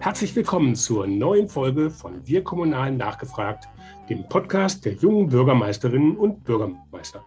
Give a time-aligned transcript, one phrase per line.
[0.00, 3.68] Herzlich willkommen zur neuen Folge von Wir Kommunalen nachgefragt,
[4.08, 7.24] dem Podcast der jungen Bürgermeisterinnen und Bürgermeister.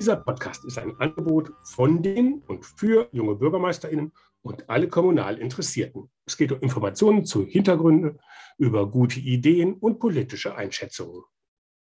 [0.00, 4.12] Dieser Podcast ist ein Angebot von den und für junge Bürgermeisterinnen
[4.42, 6.10] und alle kommunal Interessierten.
[6.26, 8.18] Es geht um Informationen zu Hintergründen,
[8.58, 11.22] über gute Ideen und politische Einschätzungen.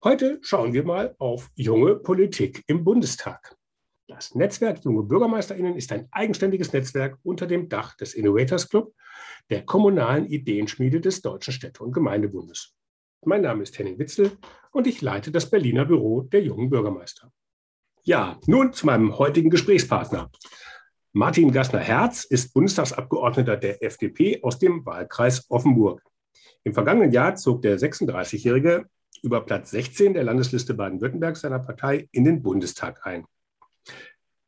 [0.03, 3.57] Heute schauen wir mal auf junge Politik im Bundestag.
[4.11, 8.93] Das Netzwerk Junge BürgermeisterInnen ist ein eigenständiges Netzwerk unter dem Dach des Innovators Club,
[9.51, 12.75] der kommunalen Ideenschmiede des Deutschen Städte- und Gemeindebundes.
[13.25, 14.33] Mein Name ist Henning Witzel
[14.73, 17.31] und ich leite das Berliner Büro der jungen Bürgermeister.
[18.03, 20.29] Ja, nun zu meinem heutigen Gesprächspartner.
[21.13, 26.03] Martin Gassner-Herz ist Bundestagsabgeordneter der FDP aus dem Wahlkreis Offenburg.
[26.65, 28.87] Im vergangenen Jahr zog der 36-Jährige
[29.23, 33.25] über Platz 16 der Landesliste Baden-Württemberg seiner Partei in den Bundestag ein.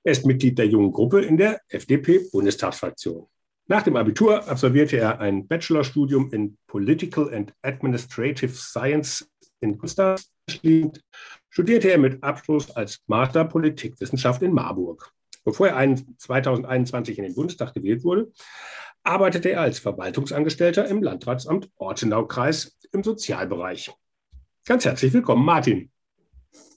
[0.04, 3.28] Er ist Mitglied der jungen Gruppe in der FDP-Bundestagsfraktion.
[3.68, 10.20] Nach dem Abitur absolvierte er ein Bachelorstudium in Political and Administrative Science in Gustav.
[11.48, 15.08] Studierte er mit Abschluss als Master Politikwissenschaft in Marburg.
[15.44, 18.32] Bevor er 2021 in den Bundestag gewählt wurde,
[19.04, 23.92] arbeitete er als Verwaltungsangestellter im Landratsamt Ortenau-Kreis im Sozialbereich.
[24.64, 25.90] Ganz herzlich willkommen, Martin.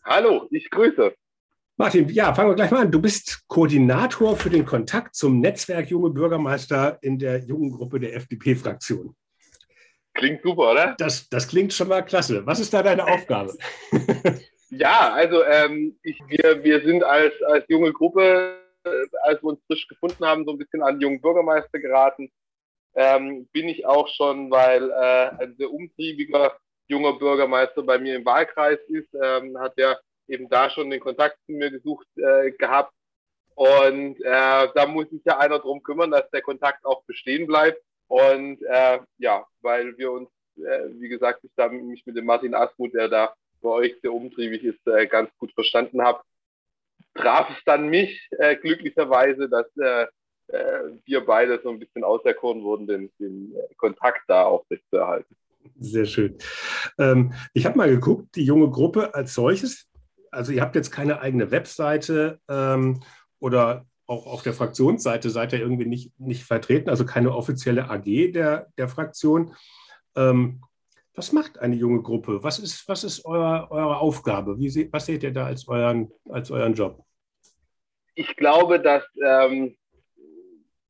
[0.04, 1.16] Hallo, ich grüße.
[1.78, 2.92] Martin, ja, fangen wir gleich mal an.
[2.92, 8.16] Du bist Koordinator für den Kontakt zum Netzwerk Junge Bürgermeister in der jungen Gruppe der
[8.16, 9.14] FDP-Fraktion.
[10.14, 10.96] Klingt super, oder?
[10.98, 12.46] Das, das klingt schon mal klasse.
[12.46, 13.58] Was ist da deine Aufgabe?
[14.70, 18.90] ja, also ähm, ich, wir, wir sind als, als junge Gruppe, äh,
[19.24, 22.32] als wir uns frisch gefunden haben, so ein bisschen an jungen Bürgermeister geraten.
[22.96, 26.56] Ähm, bin ich auch schon, weil äh, ein sehr umtriebiger
[26.88, 31.38] junger Bürgermeister bei mir im Wahlkreis ist, ähm, hat er eben da schon den Kontakt
[31.46, 32.94] zu mir gesucht äh, gehabt.
[33.56, 37.82] Und äh, da muss sich ja einer drum kümmern, dass der Kontakt auch bestehen bleibt.
[38.08, 42.54] Und äh, ja, weil wir uns, äh, wie gesagt, ich da mich mit dem Martin
[42.54, 46.22] Asmuth, der da bei euch sehr umtriebig ist, äh, ganz gut verstanden habe,
[47.16, 50.06] traf es dann mich äh, glücklicherweise, dass äh,
[50.48, 55.36] äh, wir beide so ein bisschen auserkoren wurden, den, den Kontakt da aufrechtzuerhalten.
[55.80, 56.38] Sehr schön.
[57.00, 59.88] Ähm, ich habe mal geguckt, die junge Gruppe als solches,
[60.36, 63.02] also ihr habt jetzt keine eigene Webseite ähm,
[63.40, 68.32] oder auch auf der Fraktionsseite seid ihr irgendwie nicht, nicht vertreten, also keine offizielle AG
[68.34, 69.56] der, der Fraktion.
[70.16, 70.62] Ähm,
[71.16, 72.44] was macht eine junge Gruppe?
[72.44, 74.60] Was ist, was ist euer, eure Aufgabe?
[74.60, 77.04] Wie se, was seht ihr da als euren, als euren Job?
[78.16, 79.76] Ich glaube, dass ähm,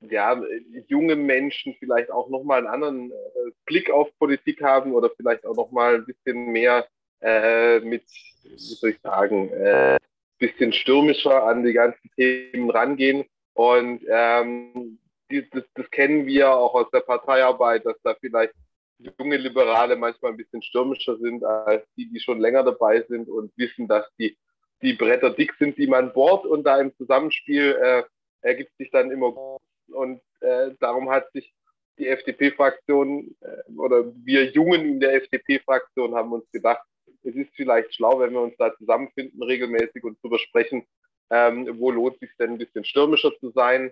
[0.01, 0.39] ja,
[0.87, 5.55] junge Menschen vielleicht auch nochmal einen anderen äh, Blick auf Politik haben oder vielleicht auch
[5.55, 6.87] nochmal ein bisschen mehr
[7.25, 8.03] äh, mit,
[8.43, 9.97] wie soll ich sagen, äh,
[10.37, 13.25] bisschen stürmischer an die ganzen Themen rangehen.
[13.53, 14.99] Und ähm,
[15.31, 18.53] die, das, das kennen wir auch aus der Parteiarbeit, dass da vielleicht
[18.99, 23.51] junge Liberale manchmal ein bisschen stürmischer sind als die, die schon länger dabei sind und
[23.57, 24.37] wissen, dass die,
[24.81, 28.03] die Bretter dick sind, die man bohrt und da im Zusammenspiel äh,
[28.41, 29.61] ergibt sich dann immer gut.
[29.87, 31.53] Und äh, darum hat sich
[31.97, 36.85] die FDP-Fraktion äh, oder wir Jungen in der FDP-Fraktion haben uns gedacht,
[37.25, 40.85] es ist vielleicht schlau, wenn wir uns da zusammenfinden regelmäßig und darüber sprechen,
[41.29, 43.91] ähm, wo lohnt sich denn ein bisschen stürmischer zu sein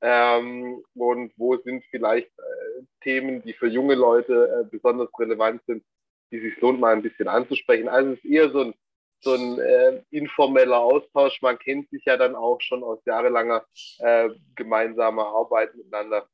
[0.00, 5.84] ähm, und wo sind vielleicht äh, Themen, die für junge Leute äh, besonders relevant sind,
[6.30, 7.88] die sich lohnt, mal ein bisschen anzusprechen.
[7.88, 8.74] Also es ist eher so ein,
[9.20, 11.42] so ein äh, informeller Austausch.
[11.42, 13.64] Man kennt sich ja dann auch schon aus jahrelanger
[13.98, 16.28] äh, gemeinsamer Arbeit miteinander.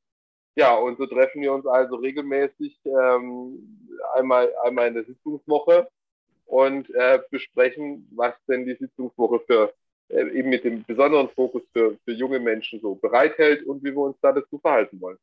[0.57, 5.89] Ja, und so treffen wir uns also regelmäßig ähm, einmal, einmal in der Sitzungswoche
[6.47, 9.75] und äh, besprechen, was denn die Sitzungswoche für
[10.09, 13.99] äh, eben mit dem besonderen Fokus für, für junge Menschen so bereithält und wie wir
[14.03, 15.19] uns da dazu verhalten wollen.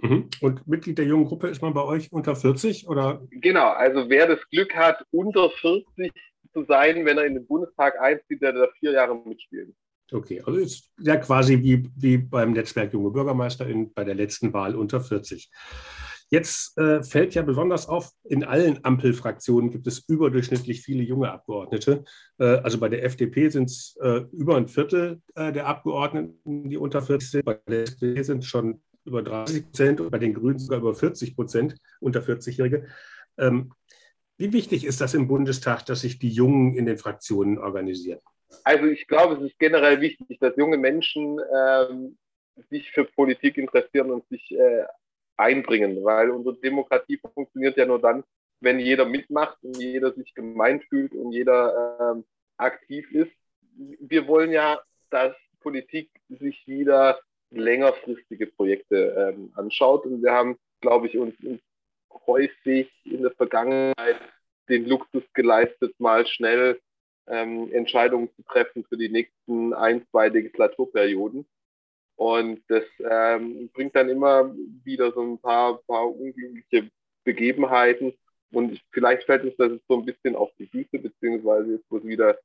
[0.00, 0.28] Mhm.
[0.40, 3.26] Und Mitglied der jungen Gruppe ist man bei euch unter 40 oder?
[3.30, 6.12] Genau, also wer das Glück hat, unter 40
[6.52, 9.74] zu sein, wenn er in den Bundestag einzieht, der da vier Jahre mitspielt.
[10.10, 14.52] Okay, also ist ja quasi wie, wie beim Netzwerk Junge Bürgermeister in, bei der letzten
[14.52, 15.50] Wahl unter 40.
[16.30, 22.04] Jetzt äh, fällt ja besonders auf, in allen Ampelfraktionen gibt es überdurchschnittlich viele junge Abgeordnete.
[22.38, 26.76] Äh, also bei der FDP sind es äh, über ein Viertel äh, der Abgeordneten, die
[26.76, 27.44] unter 40 sind.
[27.44, 30.94] Bei der SPD sind es schon über 30 Prozent und bei den Grünen sogar über
[30.94, 32.86] 40 Prozent unter 40-Jährige.
[33.38, 33.72] Ähm,
[34.36, 38.20] wie wichtig ist das im Bundestag, dass sich die Jungen in den Fraktionen organisieren?
[38.64, 42.18] Also ich glaube, es ist generell wichtig, dass junge Menschen ähm,
[42.70, 44.84] sich für Politik interessieren und sich äh,
[45.38, 48.24] einbringen, weil unsere Demokratie funktioniert ja nur dann,
[48.60, 52.24] wenn jeder mitmacht und jeder sich gemeint fühlt und jeder ähm,
[52.56, 53.32] aktiv ist.
[54.00, 54.80] Wir wollen ja,
[55.10, 57.20] dass Politik sich wieder
[57.50, 60.04] längerfristige Projekte ähm, anschaut.
[60.06, 61.34] Und wir haben, glaube ich, uns,
[62.26, 64.20] häufig in der Vergangenheit
[64.68, 66.80] den Luxus geleistet, mal schnell
[67.26, 71.46] ähm, Entscheidungen zu treffen für die nächsten ein, zwei Legislaturperioden.
[72.18, 76.90] Und das ähm, bringt dann immer wieder so ein paar, paar unglückliche
[77.22, 78.12] Begebenheiten.
[78.50, 82.04] Und ich, vielleicht fällt uns das so ein bisschen auf die Füße, beziehungsweise jetzt, es
[82.04, 82.36] wieder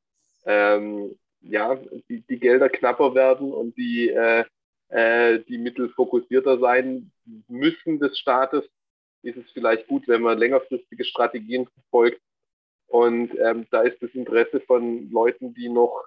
[0.46, 1.75] ähm, ja,
[2.08, 4.46] die, die Gelder knapper werden und die, äh,
[4.90, 7.12] äh, die Mittel fokussierter sein
[7.48, 8.66] müssen des Staates,
[9.24, 12.22] ist es vielleicht gut, wenn man längerfristige Strategien verfolgt.
[12.86, 16.06] Und ähm, da ist das Interesse von Leuten, die noch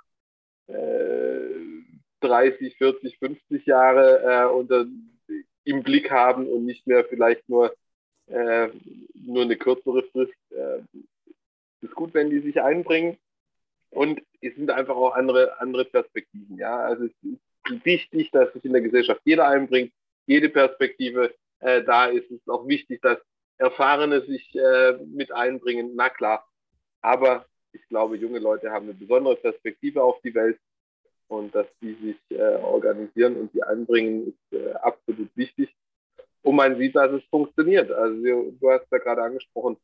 [0.68, 1.95] äh,
[2.26, 4.86] 30, 40, 50 Jahre äh, unter,
[5.64, 7.74] im Blick haben und nicht mehr vielleicht nur,
[8.26, 8.68] äh,
[9.14, 10.34] nur eine kürzere Frist.
[10.50, 10.80] Äh,
[11.80, 13.16] ist gut, wenn die sich einbringen.
[13.90, 16.58] Und es sind einfach auch andere, andere Perspektiven.
[16.58, 16.80] Ja?
[16.80, 19.92] Also es ist wichtig, dass sich in der Gesellschaft jeder einbringt,
[20.26, 22.26] jede Perspektive äh, da ist.
[22.26, 23.18] Es ist auch wichtig, dass
[23.58, 25.92] Erfahrene sich äh, mit einbringen.
[25.94, 26.46] Na klar.
[27.00, 30.58] Aber ich glaube, junge Leute haben eine besondere Perspektive auf die Welt
[31.28, 35.74] und dass die sich äh, organisieren und die einbringen, ist äh, absolut wichtig.
[36.42, 37.90] Und man sieht, dass es funktioniert.
[37.90, 39.76] Also du hast ja gerade angesprochen,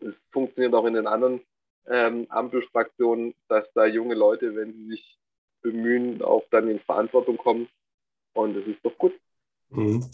[0.00, 1.40] es funktioniert auch in den anderen
[1.88, 5.18] ähm, Ampelfraktionen, dass da junge Leute, wenn sie sich
[5.62, 7.68] bemühen, auch dann in Verantwortung kommen.
[8.34, 9.12] Und das ist doch gut.
[9.70, 10.04] Mhm.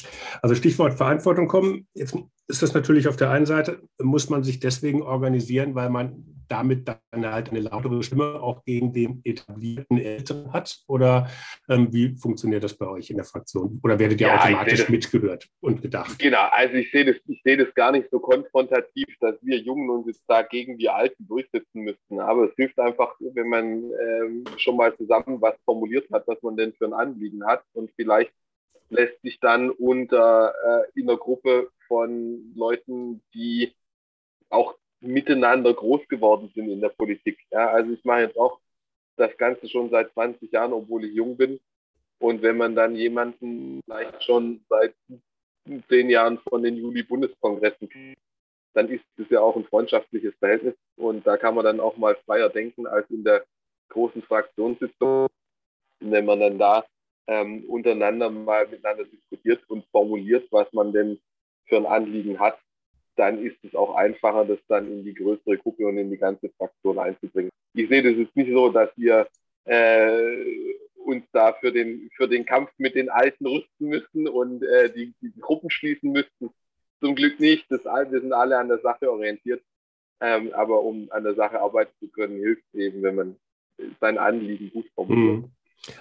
[0.42, 1.88] Also Stichwort Verantwortung kommen.
[1.94, 6.37] Jetzt ist das natürlich auf der einen Seite, muss man sich deswegen organisieren, weil man
[6.48, 10.78] damit dann halt eine lautere Stimme auch gegen den etablierten Eltern hat?
[10.86, 11.28] Oder
[11.68, 13.80] ähm, wie funktioniert das bei euch in der Fraktion?
[13.82, 16.18] Oder werdet ihr ja, automatisch mitgehört und gedacht?
[16.18, 19.90] Genau, also ich sehe das, ich sehe das gar nicht so konfrontativ, dass wir Jungen
[19.90, 22.20] uns jetzt da gegen die Alten durchsetzen müssten.
[22.20, 26.56] Aber es hilft einfach, wenn man ähm, schon mal zusammen was formuliert hat, was man
[26.56, 28.32] denn für ein Anliegen hat und vielleicht
[28.90, 33.74] lässt sich dann unter äh, in der Gruppe von Leuten, die
[34.50, 37.38] auch miteinander groß geworden sind in der Politik.
[37.50, 38.58] Ja, also ich mache jetzt auch
[39.16, 41.60] das Ganze schon seit 20 Jahren, obwohl ich jung bin.
[42.20, 44.94] Und wenn man dann jemanden vielleicht schon seit
[45.88, 48.18] zehn Jahren von den Juli-Bundeskongressen kennt,
[48.74, 50.74] dann ist es ja auch ein freundschaftliches Verhältnis.
[50.96, 53.44] Und da kann man dann auch mal freier denken als in der
[53.88, 55.28] großen Fraktionssitzung.
[56.00, 56.84] Wenn man dann da
[57.26, 61.20] ähm, untereinander mal miteinander diskutiert und formuliert, was man denn
[61.66, 62.58] für ein Anliegen hat,
[63.18, 66.50] dann ist es auch einfacher, das dann in die größere Gruppe und in die ganze
[66.56, 67.50] Fraktion einzubringen.
[67.74, 69.26] Ich sehe das jetzt nicht so, dass wir
[69.64, 70.44] äh,
[71.04, 75.14] uns da für den, für den Kampf mit den Alten rüsten müssen und äh, die,
[75.20, 76.50] die Gruppen schließen müssten.
[77.00, 77.66] Zum Glück nicht.
[77.70, 79.62] Das, wir sind alle an der Sache orientiert.
[80.20, 83.36] Ähm, aber um an der Sache arbeiten zu können, hilft es eben, wenn man
[84.00, 85.42] sein Anliegen gut formuliert.
[85.42, 85.50] Mhm.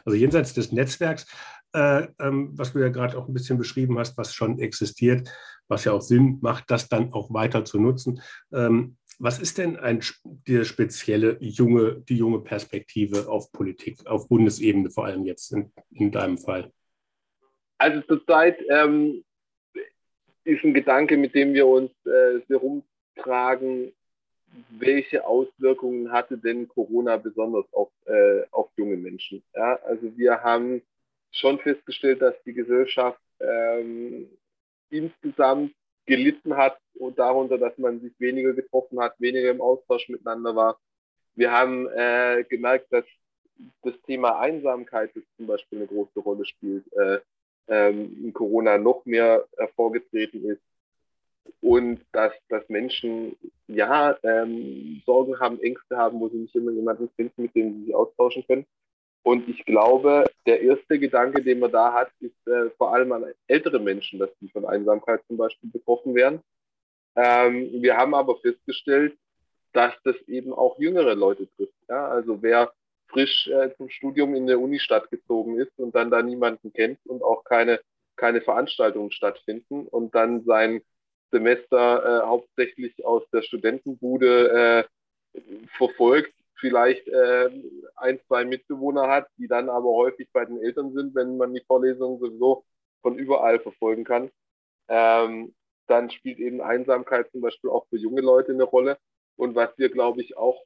[0.06, 1.28] Also jenseits des Netzwerks,
[1.74, 5.30] äh, ähm, was du ja gerade auch ein bisschen beschrieben hast, was schon existiert,
[5.68, 8.22] was ja auch Sinn macht, das dann auch weiter zu nutzen.
[8.54, 14.92] Ähm, was ist denn ein, die spezielle junge, die junge Perspektive auf Politik, auf Bundesebene
[14.92, 16.72] vor allem jetzt in, in deinem Fall?
[17.80, 19.24] Also zurzeit ähm,
[20.44, 23.92] ist ein Gedanke, mit dem wir uns äh, sehr rumtragen,
[24.70, 29.44] welche Auswirkungen hatte denn Corona besonders auf, äh, auf junge Menschen?
[29.54, 30.82] Ja, also wir haben
[31.32, 34.30] schon festgestellt, dass die Gesellschaft ähm,
[34.90, 35.74] insgesamt
[36.06, 40.80] gelitten hat und darunter, dass man sich weniger getroffen hat, weniger im Austausch miteinander war.
[41.36, 43.06] Wir haben äh, gemerkt, dass
[43.84, 47.20] das Thema Einsamkeit das zum Beispiel eine große Rolle spielt, äh,
[47.68, 50.62] ähm, in Corona noch mehr hervorgetreten ist
[51.62, 53.36] und dass, dass Menschen
[53.68, 57.86] ja ähm, Sorgen haben, Ängste haben, wo sie nicht immer jemanden finden, mit dem sie
[57.86, 58.66] sich austauschen können.
[59.24, 63.26] Und ich glaube, der erste Gedanke, den man da hat, ist äh, vor allem an
[63.48, 66.42] ältere Menschen, dass die von Einsamkeit zum Beispiel betroffen wären.
[67.16, 69.18] Ähm, wir haben aber festgestellt,
[69.74, 71.74] dass das eben auch jüngere Leute trifft.
[71.90, 72.08] Ja?
[72.08, 72.72] Also wer
[73.10, 77.24] frisch äh, zum Studium in der Unistadt gezogen ist und dann da niemanden kennt und
[77.24, 77.80] auch keine,
[78.16, 80.82] keine Veranstaltungen stattfinden und dann sein
[81.32, 84.86] Semester äh, hauptsächlich aus der Studentenbude
[85.36, 85.42] äh,
[85.78, 87.50] verfolgt, vielleicht äh,
[87.96, 91.64] ein, zwei Mitbewohner hat, die dann aber häufig bei den Eltern sind, wenn man die
[91.68, 92.66] Vorlesungen sowieso
[93.02, 94.30] von überall verfolgen kann.
[94.88, 95.54] Ähm,
[95.88, 98.98] dann spielt eben Einsamkeit zum Beispiel auch für junge Leute eine Rolle.
[99.36, 100.62] Und was wir, glaube ich, auch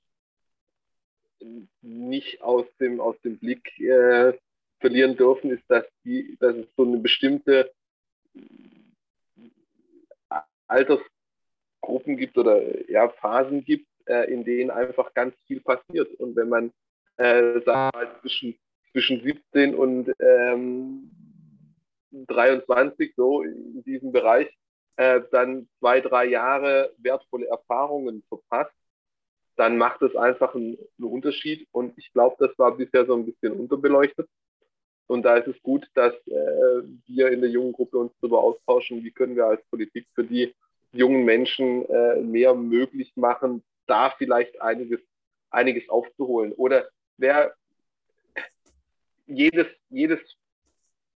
[1.81, 4.33] nicht aus dem, aus dem Blick äh,
[4.79, 7.71] verlieren dürfen, ist, dass, die, dass es so eine bestimmte
[10.67, 16.13] Altersgruppen gibt oder ja, Phasen gibt, äh, in denen einfach ganz viel passiert.
[16.19, 16.71] Und wenn man
[17.17, 18.57] äh, sagt, zwischen,
[18.91, 21.11] zwischen 17 und ähm,
[22.11, 24.49] 23, so in diesem Bereich,
[24.97, 28.75] äh, dann zwei, drei Jahre wertvolle Erfahrungen verpasst,
[29.55, 31.67] dann macht es einfach einen, einen Unterschied.
[31.71, 34.27] Und ich glaube, das war bisher so ein bisschen unterbeleuchtet.
[35.07, 39.03] Und da ist es gut, dass äh, wir in der jungen Gruppe uns darüber austauschen,
[39.03, 40.53] wie können wir als Politik für die
[40.93, 45.01] jungen Menschen äh, mehr möglich machen, da vielleicht einiges,
[45.49, 46.53] einiges aufzuholen.
[46.53, 47.53] Oder wer
[49.27, 50.19] jedes, jedes,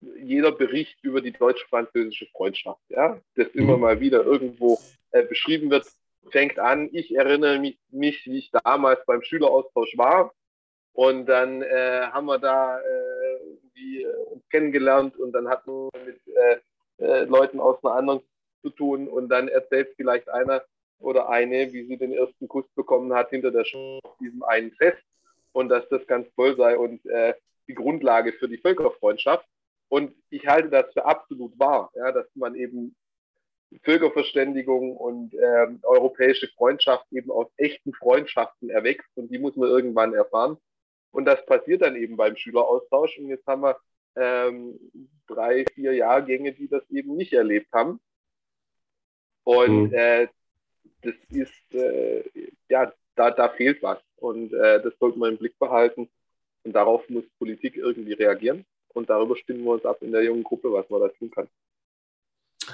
[0.01, 3.81] jeder Bericht über die deutsch-französische Freundschaft, ja, das immer mhm.
[3.81, 4.79] mal wieder irgendwo
[5.11, 5.85] äh, beschrieben wird,
[6.31, 6.89] fängt an.
[6.91, 10.33] Ich erinnere mich, mich, wie ich damals beim Schüleraustausch war.
[10.93, 12.83] Und dann äh, haben wir da äh,
[13.75, 16.59] die, äh, uns kennengelernt und dann hatten wir mit äh,
[17.03, 18.21] äh, Leuten aus einer anderen
[18.61, 20.63] zu tun und dann erzählt vielleicht einer
[20.99, 23.65] oder eine, wie sie den ersten Kuss bekommen hat hinter der
[24.03, 25.03] auf diesem einen Fest
[25.51, 27.33] und dass das ganz toll sei und äh,
[27.67, 29.45] die Grundlage für die Völkerfreundschaft.
[29.89, 32.95] Und ich halte das für absolut wahr, ja, dass man eben
[33.83, 40.13] Völkerverständigung und äh, europäische Freundschaft eben aus echten Freundschaften erwächst und die muss man irgendwann
[40.13, 40.57] erfahren.
[41.11, 43.17] Und das passiert dann eben beim Schüleraustausch.
[43.19, 43.77] Und jetzt haben wir
[44.15, 44.79] ähm,
[45.27, 47.99] drei, vier Jahrgänge, die das eben nicht erlebt haben.
[49.43, 49.93] Und mhm.
[49.93, 50.27] äh,
[51.01, 52.23] das ist, äh,
[52.69, 53.99] ja, da, da fehlt was.
[54.17, 56.09] Und äh, das sollte man im Blick behalten.
[56.63, 58.65] Und darauf muss Politik irgendwie reagieren.
[58.93, 61.47] Und darüber stimmen wir uns ab in der jungen Gruppe, was man da tun kann.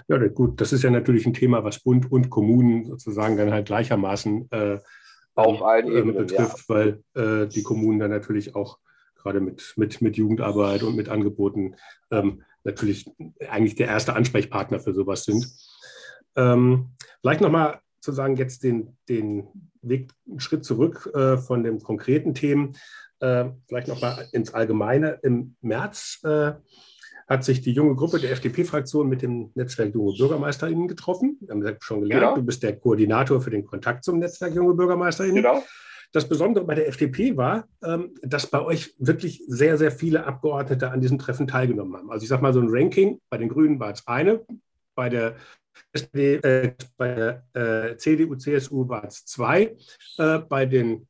[0.08, 3.68] Ja, gut, das ist ja natürlich ein Thema, was Bund und Kommunen sozusagen dann halt
[3.68, 4.80] gleichermaßen äh,
[5.36, 6.76] auf allen ähm, Ebenen betrifft, ja.
[6.76, 8.80] weil äh, die Kommunen dann natürlich auch
[9.16, 11.76] gerade mit, mit, mit Jugendarbeit und mit Angeboten
[12.12, 13.10] ähm, natürlich
[13.50, 15.48] eigentlich der erste Ansprechpartner für sowas sind.
[16.36, 19.48] Ähm, vielleicht nochmal zu sagen, jetzt den, den
[19.82, 22.76] Weg einen Schritt zurück äh, von den konkreten Themen,
[23.20, 25.20] äh, vielleicht nochmal ins Allgemeine.
[25.24, 26.54] Im März äh,
[27.28, 31.38] hat sich die junge Gruppe der FDP-Fraktion mit dem Netzwerk Junge BürgermeisterInnen getroffen.
[31.42, 32.36] Wir haben schon gelernt, genau.
[32.36, 35.44] du bist der Koordinator für den Kontakt zum Netzwerk Junge BürgermeisterInnen.
[35.44, 35.64] Genau.
[36.12, 40.90] Das Besondere bei der FDP war, ähm, dass bei euch wirklich sehr, sehr viele Abgeordnete
[40.90, 42.10] an diesem Treffen teilgenommen haben.
[42.10, 44.44] Also ich sage mal so ein Ranking, bei den Grünen war es eine,
[44.96, 45.36] bei der
[45.92, 49.76] SPD, äh, bei der äh, CDU, CSU waren es zwei,
[50.18, 51.08] äh, bei, den,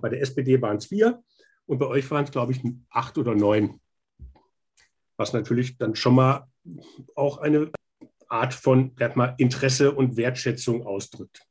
[0.00, 1.22] bei der SPD waren es vier
[1.66, 2.60] und bei euch waren es, glaube ich,
[2.90, 3.80] acht oder neun
[5.22, 6.48] was natürlich dann schon mal
[7.14, 7.70] auch eine
[8.28, 11.42] Art von mal, Interesse und Wertschätzung ausdrückt.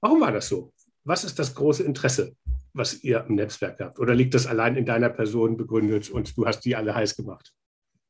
[0.00, 0.72] Warum war das so?
[1.04, 2.34] Was ist das große Interesse,
[2.72, 4.00] was ihr im Netzwerk habt?
[4.00, 7.52] Oder liegt das allein in deiner Person begründet und du hast die alle heiß gemacht?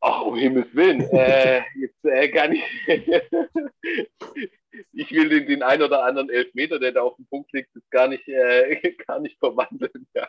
[0.09, 1.01] Ach, um Himmels Willen.
[1.11, 2.63] äh, jetzt äh, kann ich.
[4.93, 8.07] ich will den, den ein oder anderen Elfmeter, der da auf dem Punkt liegt, gar
[8.07, 10.07] nicht, äh, gar nicht verwandeln.
[10.15, 10.29] Ja.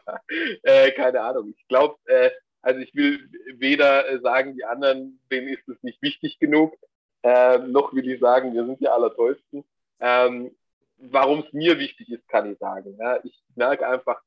[0.64, 1.54] Äh, keine Ahnung.
[1.56, 2.32] Ich glaube, äh,
[2.64, 6.76] also ich will weder äh, sagen, die anderen, denen ist es nicht wichtig genug,
[7.22, 9.64] äh, noch will ich sagen, wir sind die Allertollsten.
[10.00, 10.56] Ähm,
[11.00, 12.98] Warum es mir wichtig ist, kann ich sagen.
[13.00, 14.20] Ja, ich merke einfach,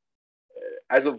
[0.54, 1.18] äh, also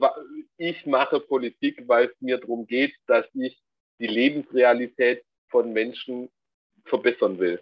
[0.56, 3.62] ich mache Politik, weil es mir darum geht, dass ich
[4.02, 6.30] die Lebensrealität von Menschen
[6.86, 7.62] verbessern will.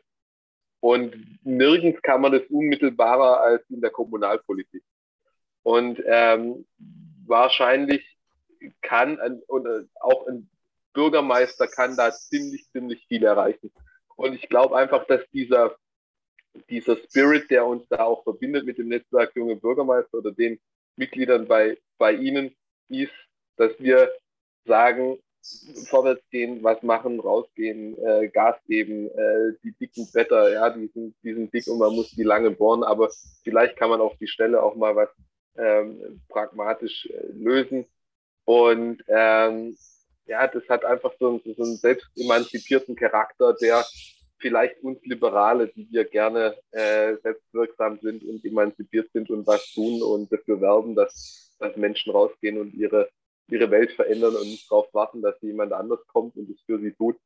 [0.80, 4.84] Und nirgends kann man das unmittelbarer als in der Kommunalpolitik.
[5.64, 6.66] Und ähm,
[7.26, 8.06] wahrscheinlich
[8.82, 10.50] kann ein, und äh, auch ein
[10.94, 13.72] Bürgermeister kann da ziemlich, ziemlich viel erreichen.
[14.16, 15.76] Und ich glaube einfach, dass dieser,
[16.70, 20.60] dieser Spirit, der uns da auch verbindet mit dem Netzwerk Junge Bürgermeister oder den
[20.96, 22.56] Mitgliedern bei, bei Ihnen,
[22.88, 23.14] ist,
[23.58, 24.12] dass wir
[24.66, 25.20] sagen,
[25.90, 31.16] vorwärts gehen, was machen, rausgehen, äh, Gas geben, äh, die dicken Bretter, ja, die sind,
[31.24, 33.10] die sind dick und man muss die lange bohren, aber
[33.44, 35.10] vielleicht kann man auf die Stelle auch mal was
[35.58, 37.86] ähm, pragmatisch äh, lösen.
[38.46, 39.78] Und ähm,
[40.26, 43.86] ja, das hat einfach so einen, so einen selbstemanzipierten Charakter, der
[44.40, 50.02] vielleicht uns Liberale, die wir gerne äh, selbstwirksam sind und emanzipiert sind und was tun
[50.02, 53.10] und dafür werben, dass, dass Menschen rausgehen und ihre,
[53.52, 56.92] ihre Welt verändern und nicht darauf warten, dass jemand anders kommt und es für sie
[56.92, 57.18] tut.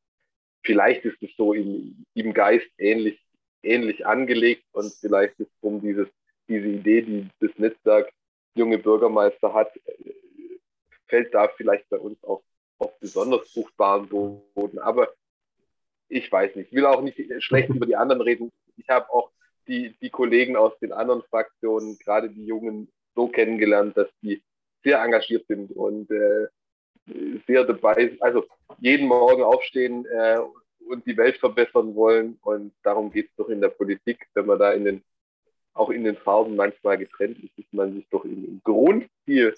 [0.63, 3.19] Vielleicht ist es so im, im Geist ähnlich,
[3.61, 6.07] ähnlich angelegt und vielleicht ist es um dieses,
[6.47, 8.11] diese Idee, die das Netzwerk
[8.55, 9.71] junge Bürgermeister hat,
[11.07, 12.43] fällt da vielleicht bei uns auf,
[12.77, 14.79] auf besonders fruchtbaren Boden.
[14.79, 15.13] Aber
[16.09, 16.71] ich weiß nicht.
[16.71, 18.51] Ich will auch nicht schlecht über die anderen reden.
[18.77, 19.31] Ich habe auch
[19.67, 24.41] die, die Kollegen aus den anderen Fraktionen, gerade die Jungen, so kennengelernt, dass die
[24.83, 26.47] sehr engagiert sind und äh,
[27.47, 28.45] sehr dabei, also
[28.79, 30.39] jeden Morgen aufstehen äh,
[30.87, 32.37] und die Welt verbessern wollen.
[32.41, 35.03] Und darum geht es doch in der Politik, wenn man da in den,
[35.73, 39.55] auch in den Farben manchmal getrennt ist, ist man sich doch im Grundstil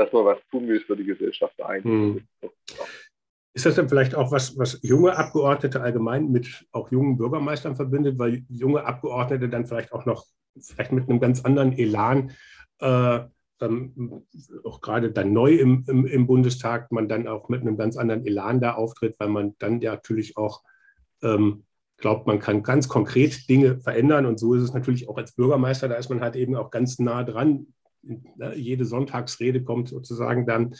[0.00, 1.84] dass man was tun will für die Gesellschaft ein.
[1.84, 2.28] Hm.
[3.52, 8.18] Ist das dann vielleicht auch was, was junge Abgeordnete allgemein mit auch jungen Bürgermeistern verbindet,
[8.18, 10.24] weil junge Abgeordnete dann vielleicht auch noch,
[10.58, 12.30] vielleicht mit einem ganz anderen Elan,
[12.78, 13.20] äh,
[13.60, 14.22] ähm,
[14.64, 18.26] auch gerade dann neu im, im, im, Bundestag, man dann auch mit einem ganz anderen
[18.26, 20.62] Elan da auftritt, weil man dann ja natürlich auch
[21.22, 21.64] ähm,
[21.98, 24.26] glaubt, man kann ganz konkret Dinge verändern.
[24.26, 26.98] Und so ist es natürlich auch als Bürgermeister, da ist man halt eben auch ganz
[26.98, 27.66] nah dran
[28.54, 30.74] jede Sonntagsrede kommt sozusagen dann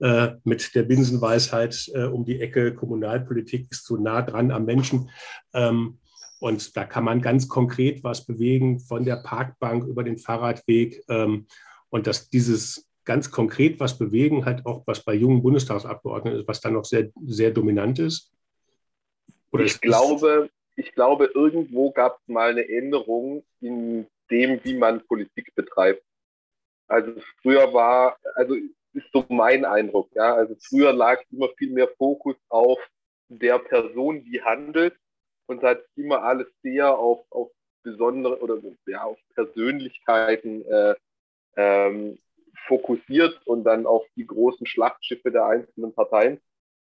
[0.00, 5.10] äh, mit der Binsenweisheit äh, um die Ecke, Kommunalpolitik ist so nah dran am Menschen.
[5.52, 5.98] Ähm,
[6.40, 11.02] und da kann man ganz konkret was bewegen, von der Parkbank über den Fahrradweg.
[11.08, 11.46] Ähm,
[11.94, 16.60] und dass dieses ganz konkret was bewegen, halt auch was bei jungen Bundestagsabgeordneten ist, was
[16.60, 18.32] dann noch sehr, sehr dominant ist.
[19.52, 25.06] Oder ich, glaube, ich glaube, irgendwo gab es mal eine Änderung in dem, wie man
[25.06, 26.02] Politik betreibt.
[26.88, 30.34] Also früher war, also ist so mein Eindruck, ja.
[30.34, 32.80] Also früher lag immer viel mehr Fokus auf
[33.28, 34.96] der Person, die handelt
[35.46, 37.52] und hat immer alles sehr auf, auf
[37.84, 40.96] besondere oder ja, auf Persönlichkeiten äh,
[41.56, 42.18] ähm,
[42.66, 46.40] fokussiert und dann auf die großen Schlachtschiffe der einzelnen Parteien.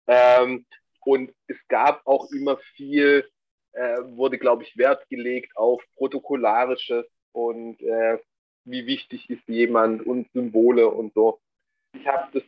[0.07, 0.67] Ähm,
[1.05, 3.29] und es gab auch immer viel,
[3.73, 8.19] äh, wurde, glaube ich, Wert gelegt auf Protokollarisches und äh,
[8.65, 11.41] wie wichtig ist jemand und Symbole und so.
[11.95, 12.43] Ich habe das,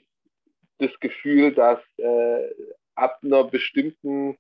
[0.79, 2.55] das Gefühl, dass äh,
[2.95, 4.37] ab einer bestimmten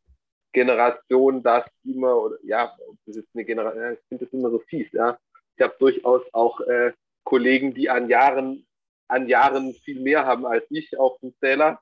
[0.53, 4.91] Generation das immer, oder ja, das ist eine Generation, ich finde das immer so fies,
[4.93, 5.19] ja.
[5.57, 6.93] Ich habe durchaus auch äh,
[7.25, 8.67] Kollegen, die an Jahren,
[9.09, 11.81] an Jahren viel mehr haben als ich auf dem Zähler,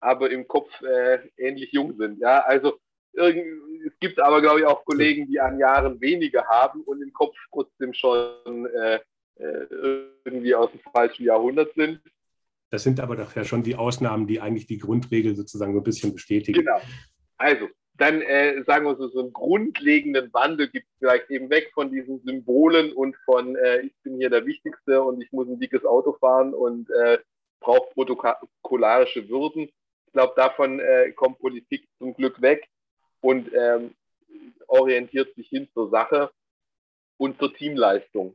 [0.00, 2.20] aber im Kopf äh, ähnlich jung sind.
[2.20, 2.78] Ja, also
[3.12, 7.36] es gibt aber, glaube ich, auch Kollegen, die an Jahren weniger haben und im Kopf
[7.50, 9.00] trotzdem schon äh,
[9.36, 9.66] äh,
[10.24, 12.00] irgendwie aus dem falschen Jahrhundert sind.
[12.70, 16.12] Das sind aber doch ja schon die Ausnahmen, die eigentlich die Grundregel sozusagen ein bisschen
[16.12, 16.60] bestätigen.
[16.60, 16.80] Genau.
[17.36, 17.68] Also,
[18.00, 21.90] dann äh, sagen wir so, so einen grundlegenden Wandel gibt es vielleicht eben weg von
[21.90, 25.84] diesen Symbolen und von äh, ich bin hier der Wichtigste und ich muss ein dickes
[25.84, 27.18] Auto fahren und äh,
[27.60, 29.64] brauche protokollarische Würden.
[30.06, 32.66] Ich glaube, davon äh, kommt Politik zum Glück weg
[33.20, 33.94] und ähm,
[34.66, 36.30] orientiert sich hin zur Sache
[37.18, 38.34] und zur Teamleistung.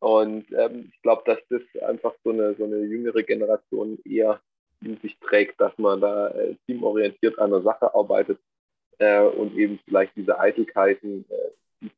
[0.00, 4.42] Und ähm, ich glaube, dass das einfach so eine, so eine jüngere Generation eher
[4.82, 8.38] in sich trägt, dass man da äh, teamorientiert an der Sache arbeitet
[9.02, 11.90] äh, und eben vielleicht diese Eitelkeiten, äh, die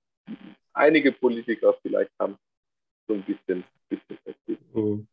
[0.73, 2.37] einige Politiker vielleicht haben,
[3.07, 5.07] so ein bisschen, bisschen mhm.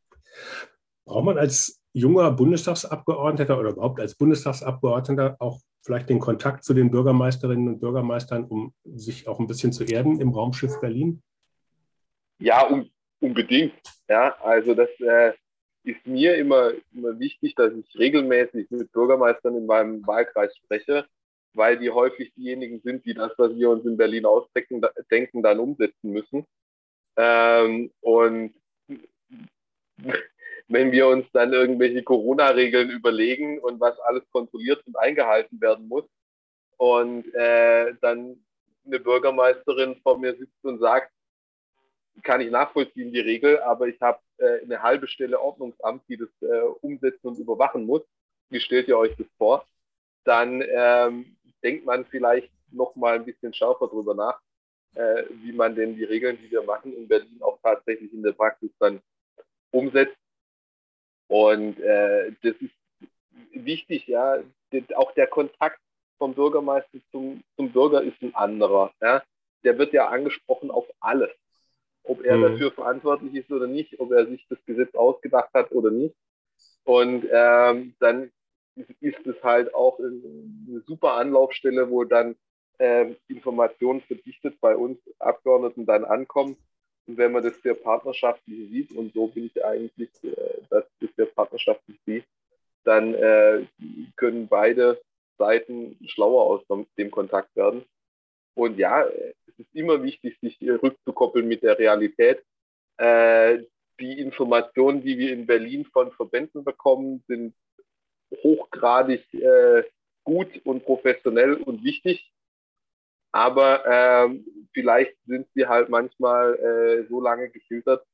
[1.06, 6.92] Braucht man als junger Bundestagsabgeordneter oder überhaupt als Bundestagsabgeordneter auch vielleicht den Kontakt zu den
[6.92, 11.22] Bürgermeisterinnen und Bürgermeistern, um sich auch ein bisschen zu erden im Raumschiff Berlin?
[12.40, 13.74] Ja, un unbedingt.
[14.08, 15.34] Ja, also das äh,
[15.84, 21.06] ist mir immer, immer wichtig, dass ich regelmäßig mit Bürgermeistern in meinem Wahlkreis spreche,
[21.54, 25.60] weil die häufig diejenigen sind, die das, was wir uns in Berlin ausdenken, denken, dann
[25.60, 26.46] umsetzen müssen.
[27.18, 28.54] Ähm, und
[30.68, 36.06] wenn wir uns dann irgendwelche Corona-Regeln überlegen und was alles kontrolliert und eingehalten werden muss
[36.78, 38.44] und äh, dann
[38.86, 41.12] eine Bürgermeisterin vor mir sitzt und sagt,
[42.24, 46.30] kann ich nachvollziehen, die Regel, aber ich habe äh, eine halbe Stelle Ordnungsamt, die das
[46.42, 48.02] äh, umsetzen und überwachen muss.
[48.50, 49.66] Wie stellt ihr euch das vor?
[50.24, 54.40] Dann ähm, denkt man vielleicht noch mal ein bisschen schärfer drüber nach,
[54.96, 58.34] äh, wie man denn die Regeln, die wir machen, in Berlin auch tatsächlich in der
[58.34, 59.02] Praxis dann
[59.72, 60.18] umsetzt.
[61.28, 62.74] Und äh, das ist
[63.54, 64.38] wichtig, ja.
[64.96, 65.80] Auch der Kontakt
[66.18, 68.94] vom Bürgermeister zum, zum Bürger ist ein anderer.
[69.02, 69.24] Ja?
[69.64, 71.32] Der wird ja angesprochen auf alles
[72.04, 72.42] ob er mhm.
[72.44, 76.16] dafür verantwortlich ist oder nicht, ob er sich das Gesetz ausgedacht hat oder nicht.
[76.84, 78.32] Und ähm, dann
[78.76, 82.36] ist es halt auch eine super Anlaufstelle, wo dann
[82.78, 86.58] äh, Informationen verdichtet bei uns Abgeordneten dann ankommen.
[87.08, 91.10] Und wenn man das sehr partnerschaftlich sieht, und so bin ich eigentlich, äh, dass das
[91.16, 92.26] sehr partnerschaftlich sieht,
[92.84, 93.66] dann äh,
[94.16, 95.02] können beide
[95.38, 97.84] Seiten schlauer aus dem Kontakt werden.
[98.56, 102.44] Und ja, es ist immer wichtig, sich rückzukoppeln mit der Realität.
[102.98, 103.60] Äh,
[104.00, 107.54] die Informationen, die wir in Berlin von Verbänden bekommen, sind
[108.44, 109.84] hochgradig äh,
[110.24, 112.32] gut und professionell und wichtig.
[113.32, 114.40] Aber äh,
[114.74, 118.06] vielleicht sind sie halt manchmal äh, so lange gefiltert,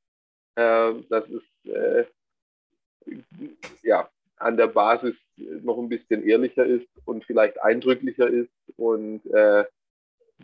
[0.54, 2.04] äh, dass es äh,
[3.82, 9.64] ja, an der Basis noch ein bisschen ehrlicher ist und vielleicht eindrücklicher ist und äh,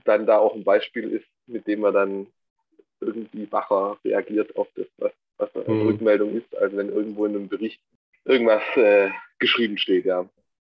[0.04, 2.26] dann da auch ein Beispiel ist, mit dem man dann
[3.00, 5.86] irgendwie wacher reagiert auf das, was, was eine mhm.
[5.88, 7.80] Rückmeldung ist, als wenn irgendwo in einem Bericht
[8.24, 9.10] irgendwas äh,
[9.44, 10.28] geschrieben steht, ja.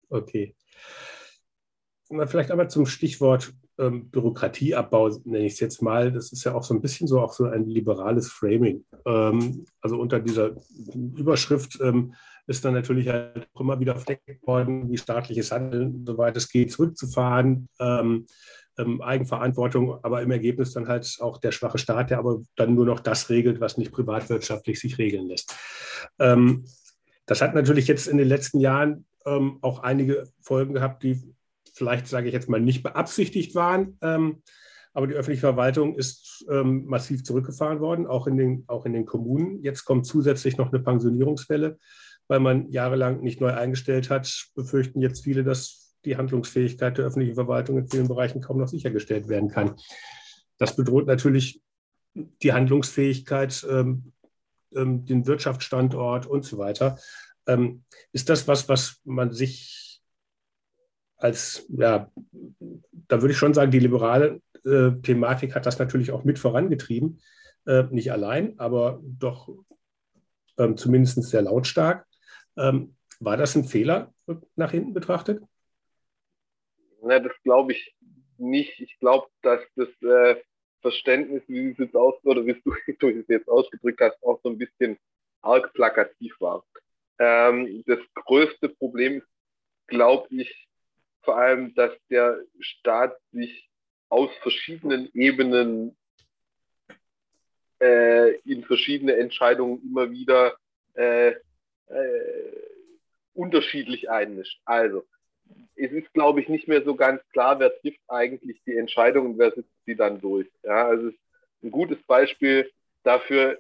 [0.09, 0.55] Okay.
[2.27, 6.11] Vielleicht aber zum Stichwort ähm, Bürokratieabbau, nenne ich es jetzt mal.
[6.11, 8.83] Das ist ja auch so ein bisschen so auch so ein liberales Framing.
[9.05, 10.55] Ähm, also unter dieser
[10.93, 12.13] Überschrift ähm,
[12.47, 16.71] ist dann natürlich halt auch immer wieder verdeckt worden, wie staatliches Handeln, soweit es geht,
[16.71, 17.69] zurückzufahren.
[17.79, 18.25] Ähm,
[18.79, 22.85] ähm, Eigenverantwortung, aber im Ergebnis dann halt auch der schwache Staat, der aber dann nur
[22.85, 25.53] noch das regelt, was nicht privatwirtschaftlich sich regeln lässt.
[26.17, 26.65] Ähm,
[27.29, 31.21] das hat natürlich jetzt in den letzten Jahren ähm, auch einige Folgen gehabt, die
[31.75, 33.99] vielleicht, sage ich jetzt mal, nicht beabsichtigt waren.
[34.01, 34.41] Ähm,
[34.93, 39.05] aber die öffentliche Verwaltung ist ähm, massiv zurückgefahren worden, auch in, den, auch in den
[39.05, 39.61] Kommunen.
[39.61, 41.77] Jetzt kommt zusätzlich noch eine Pensionierungswelle,
[42.27, 44.47] weil man jahrelang nicht neu eingestellt hat.
[44.55, 49.27] Befürchten jetzt viele, dass die Handlungsfähigkeit der öffentlichen Verwaltung in vielen Bereichen kaum noch sichergestellt
[49.27, 49.75] werden kann.
[50.57, 51.61] Das bedroht natürlich
[52.15, 54.13] die Handlungsfähigkeit, ähm,
[54.75, 56.97] ähm, den Wirtschaftsstandort und so weiter.
[57.47, 60.01] Ähm, ist das was, was man sich
[61.17, 62.11] als, ja,
[62.59, 67.21] da würde ich schon sagen, die liberale äh, Thematik hat das natürlich auch mit vorangetrieben.
[67.65, 69.49] Äh, nicht allein, aber doch
[70.57, 72.07] ähm, zumindest sehr lautstark.
[72.57, 74.13] Ähm, war das ein Fehler
[74.55, 75.43] nach hinten betrachtet?
[77.01, 77.95] Na, das glaube ich
[78.37, 78.79] nicht.
[78.79, 80.35] Ich glaube, dass das äh,
[80.81, 84.49] Verständnis, wie es jetzt aus oder wie du, du es jetzt ausgedrückt hast, auch so
[84.49, 84.97] ein bisschen
[85.41, 86.65] arg plakativ war.
[87.19, 89.27] Ähm, das größte Problem ist,
[89.87, 90.67] glaube ich,
[91.21, 93.69] vor allem, dass der Staat sich
[94.09, 95.95] aus verschiedenen Ebenen
[97.81, 100.57] äh, in verschiedene Entscheidungen immer wieder
[100.95, 101.35] äh,
[101.87, 102.69] äh,
[103.33, 104.59] unterschiedlich einmischt.
[104.65, 105.05] Also,
[105.75, 109.37] es ist, glaube ich, nicht mehr so ganz klar, wer trifft eigentlich die Entscheidung und
[109.37, 110.47] wer setzt sie dann durch.
[110.63, 111.11] Ja, also
[111.63, 112.69] ein gutes Beispiel
[113.03, 113.59] dafür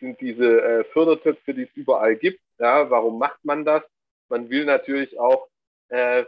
[0.00, 2.40] sind diese äh, Fördertöpfe, die es überall gibt.
[2.58, 3.82] Ja, warum macht man das?
[4.28, 5.48] Man will natürlich auch,
[5.88, 6.24] äh,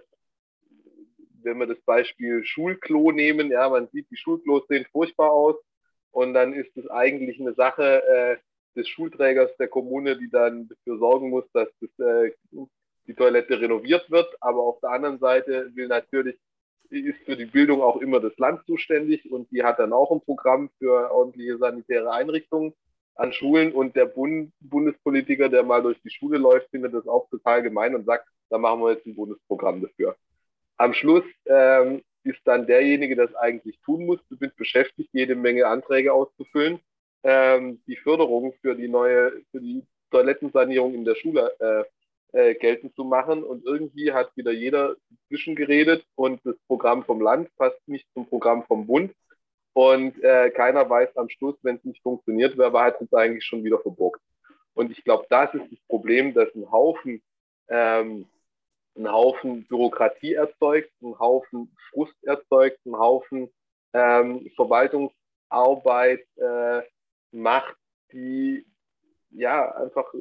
[1.42, 5.56] wenn wir das Beispiel Schulklo nehmen, ja, man sieht, die Schulklos sehen furchtbar aus
[6.10, 8.36] und dann ist es eigentlich eine Sache äh,
[8.76, 12.32] des Schulträgers der Kommune, die dann dafür sorgen muss, dass das äh,
[13.06, 14.28] die Toilette renoviert wird.
[14.40, 16.36] Aber auf der anderen Seite will natürlich,
[16.90, 20.20] ist für die Bildung auch immer das Land zuständig und die hat dann auch ein
[20.20, 22.74] Programm für ordentliche sanitäre Einrichtungen
[23.14, 27.28] an Schulen und der Bund, Bundespolitiker, der mal durch die Schule läuft, findet das auch
[27.30, 30.16] total gemein und sagt, da machen wir jetzt ein Bundesprogramm dafür.
[30.76, 35.66] Am Schluss ähm, ist dann derjenige, der es eigentlich tun muss, damit beschäftigt, jede Menge
[35.66, 36.80] Anträge auszufüllen,
[37.22, 41.84] ähm, die Förderung für die neue, für die Toilettensanierung in der Schule äh,
[42.32, 43.44] äh, geltend zu machen.
[43.44, 44.96] Und irgendwie hat wieder jeder
[45.28, 49.14] zwischengeredet und das Programm vom Land passt nicht zum Programm vom Bund.
[49.74, 53.64] Und äh, keiner weiß am Schluss, wenn es nicht funktioniert, wer war jetzt eigentlich schon
[53.64, 54.20] wieder verbockt.
[54.74, 57.22] Und ich glaube, das ist das Problem, dass ein Haufen,
[57.68, 58.26] ähm,
[58.96, 63.50] ein Haufen Bürokratie erzeugt, ein Haufen Frust erzeugt, ein Haufen
[63.94, 66.82] ähm, Verwaltungsarbeit äh,
[67.30, 67.76] macht,
[68.12, 68.66] die
[69.30, 70.12] ja einfach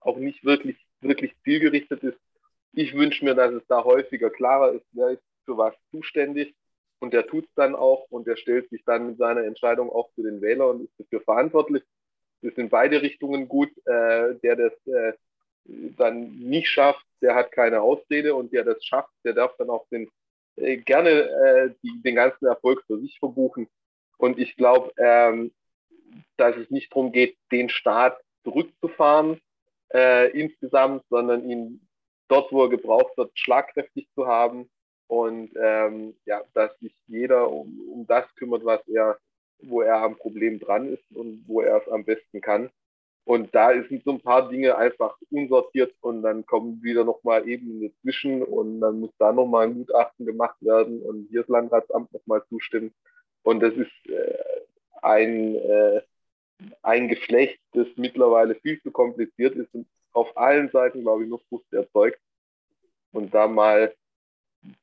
[0.00, 2.18] auch nicht wirklich wirklich zielgerichtet ist.
[2.72, 6.54] Ich wünsche mir, dass es da häufiger klarer ist, wer ist für was zuständig
[7.00, 10.10] und der tut es dann auch und der stellt sich dann mit seiner Entscheidung auch
[10.14, 11.82] für den Wähler und ist dafür verantwortlich.
[12.42, 13.70] Das sind beide Richtungen gut.
[13.86, 15.12] Äh, der das äh,
[15.96, 19.86] dann nicht schafft, der hat keine Ausrede und der das schafft, der darf dann auch
[19.88, 20.10] den,
[20.56, 23.68] äh, gerne äh, die, den ganzen Erfolg für sich verbuchen.
[24.16, 25.52] Und ich glaube, ähm,
[26.36, 29.40] dass es nicht darum geht, den Staat zurückzufahren,
[29.92, 31.86] äh, insgesamt, sondern ihn
[32.28, 34.70] dort, wo er gebraucht wird, schlagkräftig zu haben
[35.08, 39.18] und ähm, ja, dass sich jeder um, um das kümmert, was er,
[39.62, 42.70] wo er am Problem dran ist und wo er es am besten kann.
[43.24, 47.82] Und da sind so ein paar Dinge einfach unsortiert und dann kommen wieder nochmal Ebenen
[47.82, 52.42] dazwischen und dann muss da nochmal ein Gutachten gemacht werden und hier das Landratsamt nochmal
[52.48, 52.94] zustimmen.
[53.42, 54.38] Und das ist äh,
[55.02, 56.02] ein, äh,
[56.82, 61.40] ein Geflecht, das mittlerweile viel zu kompliziert ist und auf allen Seiten, glaube ich, nur
[61.48, 62.20] Frust erzeugt.
[63.12, 63.94] Und da mal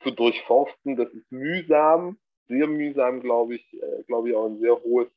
[0.01, 4.81] zu durchforsten, das ist mühsam, sehr mühsam, glaube ich, äh, glaube ich auch ein sehr
[4.81, 5.09] hohes,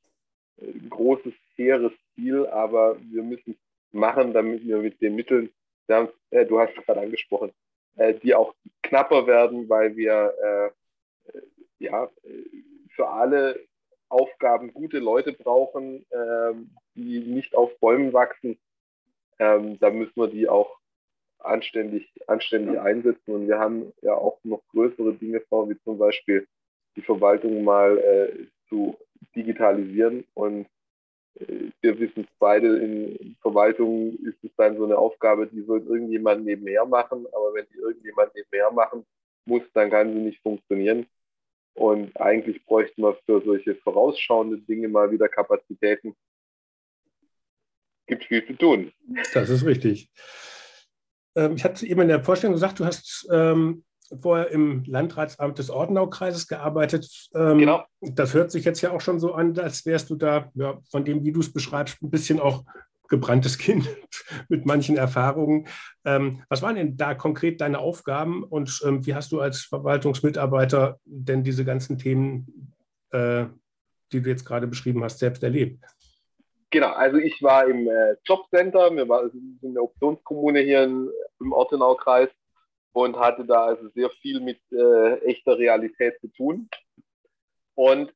[0.59, 5.51] äh, großes, hehres Ziel, aber wir müssen es machen, damit wir mit den Mitteln,
[5.89, 7.53] haben, äh, du hast es gerade angesprochen,
[7.97, 10.73] äh, die auch knapper werden, weil wir
[11.79, 12.11] ja
[12.91, 13.59] für alle
[14.11, 18.59] Aufgaben gute Leute brauchen, ähm, die nicht auf Bäumen wachsen.
[19.39, 20.79] Ähm, da müssen wir die auch
[21.39, 23.35] anständig, anständig einsetzen.
[23.35, 26.47] Und wir haben ja auch noch größere Dinge vor, wie zum Beispiel
[26.97, 28.97] die Verwaltung mal äh, zu
[29.35, 30.67] digitalisieren und
[31.37, 35.83] äh, wir wissen es beide, in Verwaltung ist es dann so eine Aufgabe, die soll
[35.87, 39.05] irgendjemand nebenher machen, aber wenn die irgendjemand nebenher machen
[39.45, 41.07] muss, dann kann sie nicht funktionieren.
[41.75, 46.15] Und eigentlich bräuchten wir für solche vorausschauende Dinge mal wieder Kapazitäten.
[48.07, 48.93] Gibt viel zu tun.
[49.35, 50.11] Das ist richtig.
[51.37, 53.85] Ähm, ich hatte eben in der Vorstellung gesagt, du hast ähm,
[54.21, 57.29] vorher im Landratsamt des Ortenaukreises gearbeitet.
[57.35, 57.85] Ähm, genau.
[58.01, 61.05] Das hört sich jetzt ja auch schon so an, als wärst du da, ja, von
[61.05, 62.65] dem, wie du es beschreibst, ein bisschen auch
[63.11, 63.87] gebranntes Kind
[64.49, 65.69] mit manchen Erfahrungen.
[66.07, 70.99] Ähm, was waren denn da konkret deine Aufgaben und ähm, wie hast du als Verwaltungsmitarbeiter
[71.05, 72.75] denn diese ganzen Themen,
[73.11, 73.45] äh,
[74.13, 75.85] die du jetzt gerade beschrieben hast, selbst erlebt?
[76.71, 81.53] Genau, also ich war im äh, Jobcenter, wir waren in der Optionskommune hier in, im
[81.53, 82.31] Ortenaukreis
[82.93, 86.69] und hatte da also sehr viel mit äh, echter Realität zu tun.
[87.75, 88.15] Und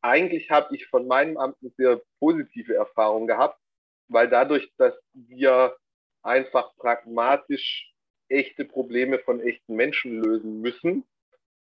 [0.00, 3.60] eigentlich habe ich von meinem Amt eine sehr positive Erfahrung gehabt,
[4.08, 5.76] weil dadurch, dass wir
[6.22, 7.92] einfach pragmatisch
[8.28, 11.04] echte Probleme von echten Menschen lösen müssen.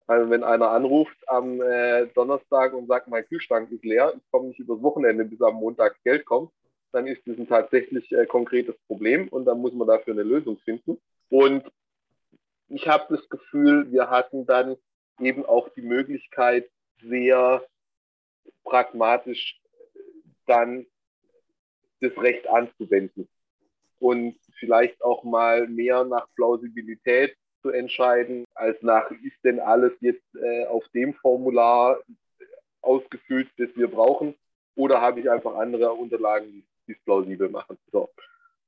[0.08, 4.48] Also wenn einer anruft am äh, Donnerstag und sagt, mein Kühlschrank ist leer, ich komme
[4.48, 6.52] nicht übers Wochenende, bis am Montag Geld kommt,
[6.94, 10.58] dann ist das ein tatsächlich äh, konkretes Problem und dann muss man dafür eine Lösung
[10.60, 10.98] finden.
[11.30, 11.70] Und
[12.70, 14.78] ich habe das Gefühl, wir hatten dann
[15.20, 16.70] eben auch die Möglichkeit,
[17.02, 17.64] sehr
[18.64, 19.60] pragmatisch
[20.46, 20.86] dann
[22.02, 23.28] das Recht anzuwenden
[24.00, 30.24] und vielleicht auch mal mehr nach Plausibilität zu entscheiden, als nach, ist denn alles jetzt
[30.36, 32.00] äh, auf dem Formular
[32.82, 34.36] ausgefüllt, das wir brauchen,
[34.76, 37.78] oder habe ich einfach andere Unterlagen, die es plausibel machen.
[37.92, 38.10] So.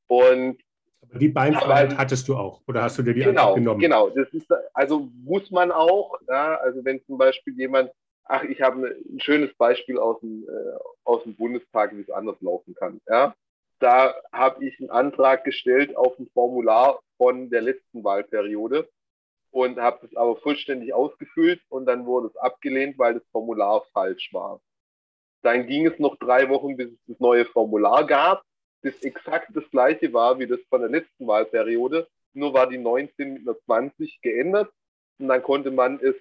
[0.07, 0.57] Und
[1.01, 3.79] aber die Beinfreiheit hattest du auch oder hast du dir die genau, genommen?
[3.79, 6.19] Genau, das ist also muss man auch.
[6.27, 7.89] Ja, also wenn zum Beispiel jemand,
[8.29, 12.39] ach, ich habe ein schönes Beispiel aus dem, äh, aus dem Bundestag, wie es anders
[12.41, 13.01] laufen kann.
[13.07, 13.35] Ja,
[13.79, 18.89] da habe ich einen Antrag gestellt auf ein Formular von der letzten Wahlperiode
[19.51, 24.29] und habe das aber vollständig ausgefüllt und dann wurde es abgelehnt, weil das Formular falsch
[24.31, 24.61] war.
[25.41, 28.43] Dann ging es noch drei Wochen, bis es das neue Formular gab
[28.81, 33.33] das exakt das gleiche war wie das von der letzten Wahlperiode, nur war die 19
[33.33, 34.71] mit einer 20 geändert
[35.19, 36.15] und dann konnte man es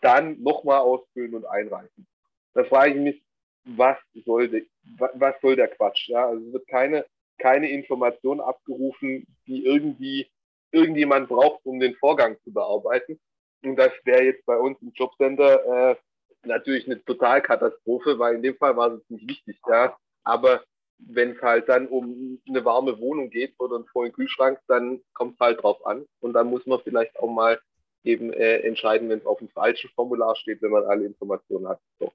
[0.00, 2.06] dann nochmal ausfüllen und einreichen.
[2.54, 3.22] Da frage ich mich,
[3.64, 4.66] was soll, de,
[5.14, 6.08] was soll der Quatsch?
[6.08, 6.28] Ja?
[6.28, 7.04] Also es wird keine,
[7.38, 10.28] keine Information abgerufen, die irgendwie
[10.70, 13.18] irgendjemand braucht, um den Vorgang zu bearbeiten.
[13.62, 15.96] Und das wäre jetzt bei uns im Jobcenter äh,
[16.44, 19.58] natürlich eine Totalkatastrophe, weil in dem Fall war es nicht wichtig.
[19.68, 19.96] Ja?
[20.24, 20.62] Aber
[20.98, 25.34] wenn es halt dann um eine warme Wohnung geht oder einen vollen Kühlschrank, dann kommt
[25.34, 26.06] es halt drauf an.
[26.20, 27.60] Und dann muss man vielleicht auch mal
[28.04, 31.80] eben äh, entscheiden, wenn es auf dem falschen Formular steht, wenn man alle Informationen hat.
[31.98, 32.12] So.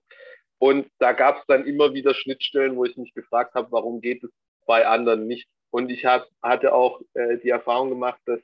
[0.60, 4.24] Und da gab es dann immer wieder Schnittstellen, wo ich mich gefragt habe, warum geht
[4.24, 4.32] es
[4.66, 5.48] bei anderen nicht.
[5.72, 8.40] Und ich hab, hatte auch äh, die Erfahrung gemacht, dass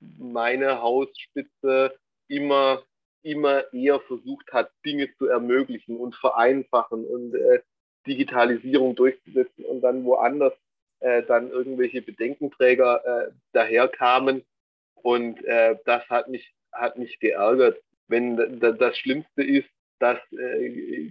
[0.00, 1.94] meine Hausspitze
[2.26, 2.82] immer,
[3.22, 7.60] immer eher versucht hat, Dinge zu ermöglichen und vereinfachen und äh,
[8.06, 10.54] Digitalisierung durchzusetzen und dann woanders
[11.00, 14.44] äh, dann irgendwelche Bedenkenträger äh, daherkamen.
[14.94, 17.80] Und äh, das hat mich, hat mich geärgert.
[18.08, 21.10] Wenn das Schlimmste ist, dass äh,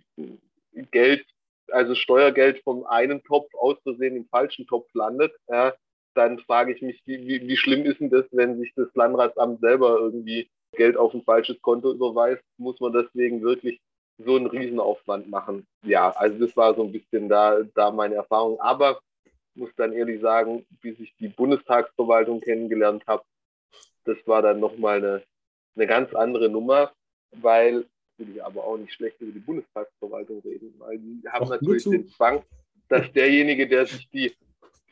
[0.92, 1.26] Geld,
[1.72, 5.74] also Steuergeld vom einen Topf aus Versehen im falschen Topf landet, ja,
[6.16, 10.00] dann frage ich mich, wie, wie, schlimm ist denn das, wenn sich das Landratsamt selber
[10.00, 12.44] irgendwie Geld auf ein falsches Konto überweist?
[12.58, 13.80] Muss man deswegen wirklich
[14.18, 15.66] so einen Riesenaufwand machen.
[15.86, 18.60] Ja, also das war so ein bisschen da, da meine Erfahrung.
[18.60, 19.00] Aber
[19.56, 23.24] muss dann ehrlich sagen, bis ich die Bundestagsverwaltung kennengelernt habe,
[24.06, 25.24] das war dann nochmal eine,
[25.76, 26.92] eine ganz andere Nummer,
[27.32, 27.86] weil
[28.18, 31.84] will ich aber auch nicht schlecht über die Bundestagsverwaltung reden, weil die haben Ach, natürlich
[31.84, 32.44] den Zwang,
[32.90, 34.36] dass derjenige, der sich die,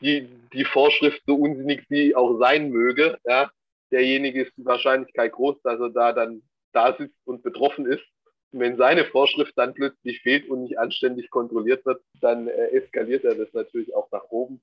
[0.00, 3.50] die, die Vorschrift so unsinnig wie auch sein möge, ja,
[3.90, 8.04] derjenige ist die Wahrscheinlichkeit groß, dass er da dann da sitzt und betroffen ist
[8.52, 13.34] wenn seine Vorschrift dann plötzlich fehlt und nicht anständig kontrolliert wird, dann äh, eskaliert er
[13.34, 14.60] das natürlich auch nach oben.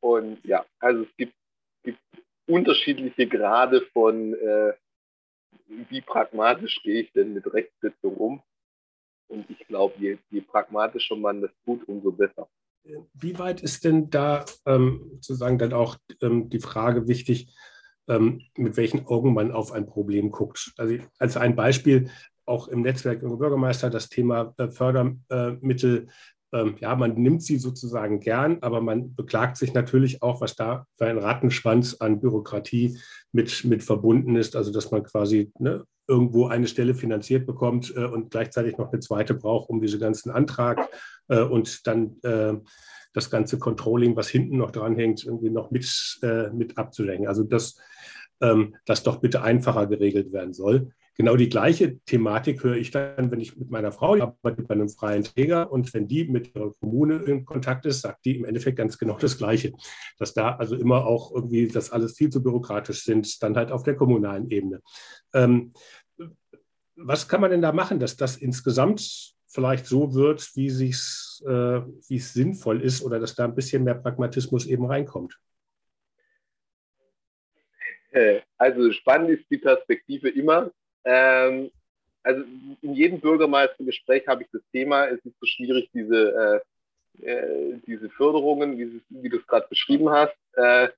[0.00, 1.34] Und ja, also es gibt,
[1.82, 1.98] gibt
[2.46, 4.74] unterschiedliche Grade von, äh,
[5.66, 8.42] wie pragmatisch gehe ich denn mit Rechtssitzung um.
[9.28, 12.48] Und ich glaube, je, je pragmatischer man das tut, umso besser.
[13.14, 17.54] Wie weit ist denn da ähm, sozusagen dann auch ähm, die Frage wichtig,
[18.08, 20.74] ähm, mit welchen Augen man auf ein Problem guckt?
[20.76, 22.10] Also als ein Beispiel,
[22.46, 26.08] auch im Netzwerk Bürgermeister das Thema äh, Fördermittel.
[26.54, 30.86] Ähm, ja, man nimmt sie sozusagen gern, aber man beklagt sich natürlich auch, was da
[30.96, 32.98] für ein Rattenschwanz an Bürokratie
[33.32, 34.54] mit, mit verbunden ist.
[34.54, 39.00] Also, dass man quasi ne, irgendwo eine Stelle finanziert bekommt äh, und gleichzeitig noch eine
[39.00, 40.88] zweite braucht, um diesen ganzen Antrag
[41.28, 42.54] äh, und dann äh,
[43.12, 47.26] das ganze Controlling, was hinten noch dranhängt, irgendwie noch mit, äh, mit abzulenken.
[47.26, 47.76] Also dass
[48.40, 50.92] ähm, das doch bitte einfacher geregelt werden soll.
[51.16, 54.88] Genau die gleiche Thematik höre ich dann, wenn ich mit meiner Frau arbeite bei einem
[54.88, 58.78] freien Träger und wenn die mit ihrer Kommune in Kontakt ist, sagt die im Endeffekt
[58.78, 59.72] ganz genau das Gleiche.
[60.18, 63.84] Dass da also immer auch irgendwie das alles viel zu bürokratisch sind, dann halt auf
[63.84, 64.80] der kommunalen Ebene.
[65.32, 65.72] Ähm,
[66.96, 71.80] was kann man denn da machen, dass das insgesamt vielleicht so wird, wie es äh,
[72.08, 75.38] wie es sinnvoll ist oder dass da ein bisschen mehr Pragmatismus eben reinkommt?
[78.10, 80.70] Äh, also spannend ist die Perspektive immer.
[81.04, 81.70] Ähm,
[82.22, 82.42] also
[82.80, 86.62] in jedem Bürgermeistergespräch habe ich das Thema, es ist so schwierig, diese,
[87.20, 90.34] äh, äh, diese Förderungen, wie, wie du es gerade beschrieben hast.
[90.54, 90.88] Äh,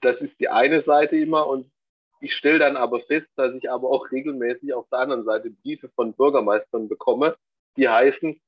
[0.00, 1.70] das ist die eine Seite immer und
[2.20, 5.88] ich stelle dann aber fest, dass ich aber auch regelmäßig auf der anderen Seite Briefe
[5.88, 7.36] von Bürgermeistern bekomme,
[7.76, 8.38] die heißen,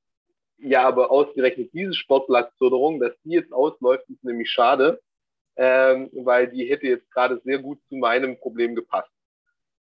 [0.59, 5.01] ja, aber ausgerechnet diese Sportplatzförderung, dass die jetzt ausläuft, ist nämlich schade,
[5.57, 9.11] ähm, weil die hätte jetzt gerade sehr gut zu meinem Problem gepasst.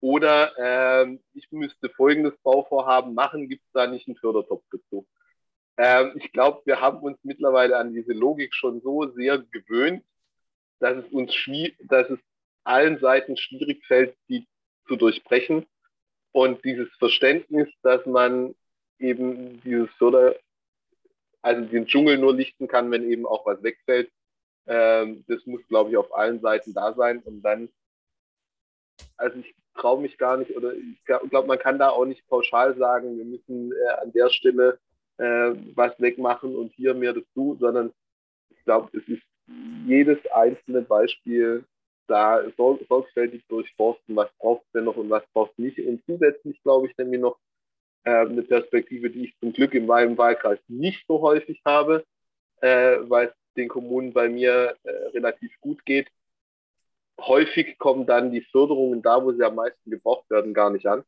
[0.01, 5.07] Oder ähm, ich müsste folgendes Bauvorhaben machen, gibt es da nicht einen Fördertopf dazu?
[5.77, 10.03] Ähm, ich glaube, wir haben uns mittlerweile an diese Logik schon so sehr gewöhnt,
[10.79, 11.33] dass es uns
[11.87, 12.19] dass es
[12.63, 14.47] allen Seiten schwierig fällt, die
[14.87, 15.67] zu durchbrechen.
[16.31, 18.55] Und dieses Verständnis, dass man
[18.97, 20.35] eben dieses Förder,
[21.43, 24.11] also den Dschungel nur lichten kann, wenn eben auch was wegfällt,
[24.65, 27.19] ähm, das muss, glaube ich, auf allen Seiten da sein.
[27.19, 27.69] Und dann,
[29.17, 32.77] also ich traue mich gar nicht, oder ich glaube, man kann da auch nicht pauschal
[32.77, 34.79] sagen, wir müssen äh, an der Stelle
[35.17, 37.91] äh, was wegmachen und hier mehr dazu, sondern
[38.49, 39.23] ich glaube, es ist
[39.85, 41.65] jedes einzelne Beispiel
[42.07, 45.79] da sorgfältig durchforsten, was braucht es denn noch und was braucht es nicht.
[45.79, 47.37] Und zusätzlich glaube ich nämlich noch
[48.03, 52.03] äh, eine Perspektive, die ich zum Glück in meinem Wahlkreis nicht so häufig habe,
[52.61, 56.07] äh, weil es den Kommunen bei mir äh, relativ gut geht.
[57.27, 61.03] Häufig kommen dann die Förderungen da, wo sie am meisten gebraucht werden, gar nicht an,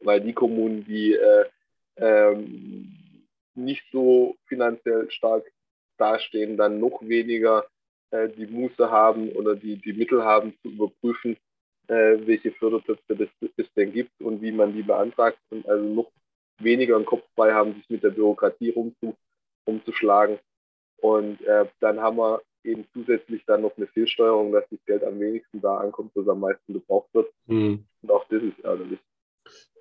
[0.00, 1.44] weil die Kommunen, die äh,
[1.96, 2.92] ähm,
[3.54, 5.44] nicht so finanziell stark
[5.96, 7.64] dastehen, dann noch weniger
[8.10, 11.36] äh, die Muße haben oder die, die Mittel haben zu überprüfen,
[11.88, 16.10] äh, welche Fördertöpfe es denn gibt und wie man die beantragt und also noch
[16.58, 19.16] weniger einen Kopf frei haben, sich mit der Bürokratie rumzu,
[19.66, 20.38] rumzuschlagen.
[20.98, 25.18] Und äh, dann haben wir eben zusätzlich dann noch eine Fehlsteuerung, dass das Geld am
[25.18, 27.32] wenigsten da ankommt, wo es am meisten gebraucht wird.
[27.46, 27.86] Mhm.
[28.02, 28.98] Und auch das ist ärgerlich.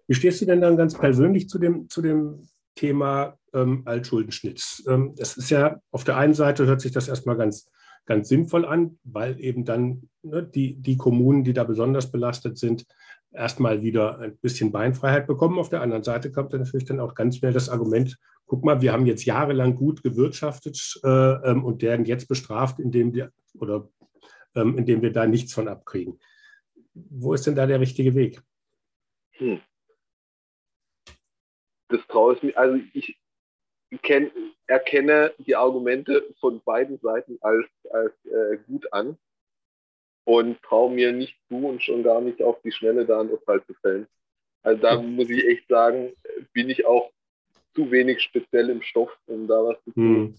[0.08, 4.84] Wie stehst du denn dann ganz persönlich zu dem, zu dem Thema ähm, Altschuldenschnitt?
[4.88, 7.70] Ähm, es ist ja auf der einen Seite hört sich das erstmal ganz
[8.06, 12.86] ganz sinnvoll an, weil eben dann ne, die, die Kommunen, die da besonders belastet sind,
[13.36, 15.60] erstmal wieder ein bisschen Beinfreiheit bekommen.
[15.60, 18.82] Auf der anderen Seite kommt dann natürlich dann auch ganz schnell das Argument, guck mal,
[18.82, 23.90] wir haben jetzt jahrelang gut gewirtschaftet äh, ähm, und werden jetzt bestraft, indem wir oder
[24.56, 26.20] ähm, indem wir da nichts von abkriegen.
[26.94, 28.42] Wo ist denn da der richtige Weg?
[29.32, 29.60] Hm.
[31.90, 33.18] Das traue ich mir, also ich,
[34.02, 34.32] kenn,
[34.68, 39.18] erkenne die Argumente von beiden Seiten als, als äh, gut an
[40.26, 43.64] und traue mir nicht zu und schon gar nicht auf die Schnelle da ein Urteil
[43.66, 44.08] zu fällen.
[44.64, 46.14] Also da muss ich echt sagen,
[46.52, 47.12] bin ich auch
[47.76, 50.36] zu wenig speziell im Stoff, um da was dazu, hm.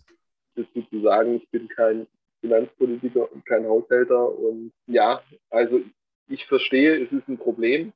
[0.57, 1.37] dazu zu sagen.
[1.37, 2.07] Ich bin kein
[2.40, 5.81] Finanzpolitiker und kein Haushälter und ja, also
[6.29, 7.92] ich verstehe, es ist ein Problem,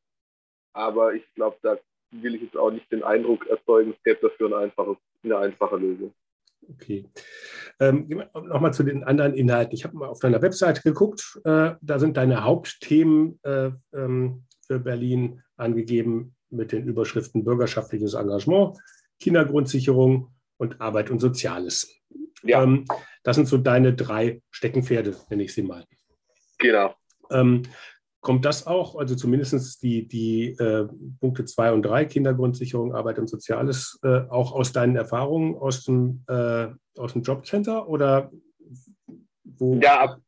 [0.72, 1.78] aber ich glaube, da
[2.12, 5.76] will ich jetzt auch nicht den Eindruck erzeugen, es gäbe dafür eine einfache, eine einfache
[5.76, 6.12] Lösung.
[6.68, 7.08] Okay.
[7.78, 9.74] Ähm, Nochmal zu den anderen Inhalten.
[9.74, 11.40] Ich habe mal auf deiner Webseite geguckt.
[11.44, 18.78] Äh, da sind deine Hauptthemen äh, ähm, für Berlin angegeben mit den Überschriften bürgerschaftliches Engagement,
[19.20, 21.88] Kindergrundsicherung und Arbeit und Soziales.
[22.42, 22.62] Ja.
[22.62, 22.86] Ähm,
[23.22, 25.84] das sind so deine drei Steckenpferde, nenne ich sie mal.
[26.58, 26.94] Genau.
[27.30, 27.62] Ähm,
[28.20, 30.86] Kommt das auch, also zumindest die, die äh,
[31.20, 36.22] Punkte 2 und 3, Kindergrundsicherung, Arbeit und Soziales, äh, auch aus deinen Erfahrungen aus dem,
[36.28, 38.30] äh, aus dem Jobcenter oder
[39.44, 39.80] wo?
[39.82, 40.20] Ja, ab,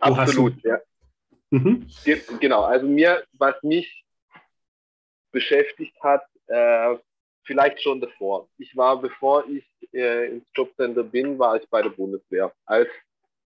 [0.00, 0.78] wo absolut, ja.
[1.50, 1.86] Mhm.
[2.40, 4.04] Genau, also mir, was mich
[5.32, 6.96] beschäftigt hat, äh,
[7.44, 8.48] vielleicht schon davor.
[8.58, 12.88] Ich war, bevor ich äh, ins Jobcenter bin, war ich bei der Bundeswehr als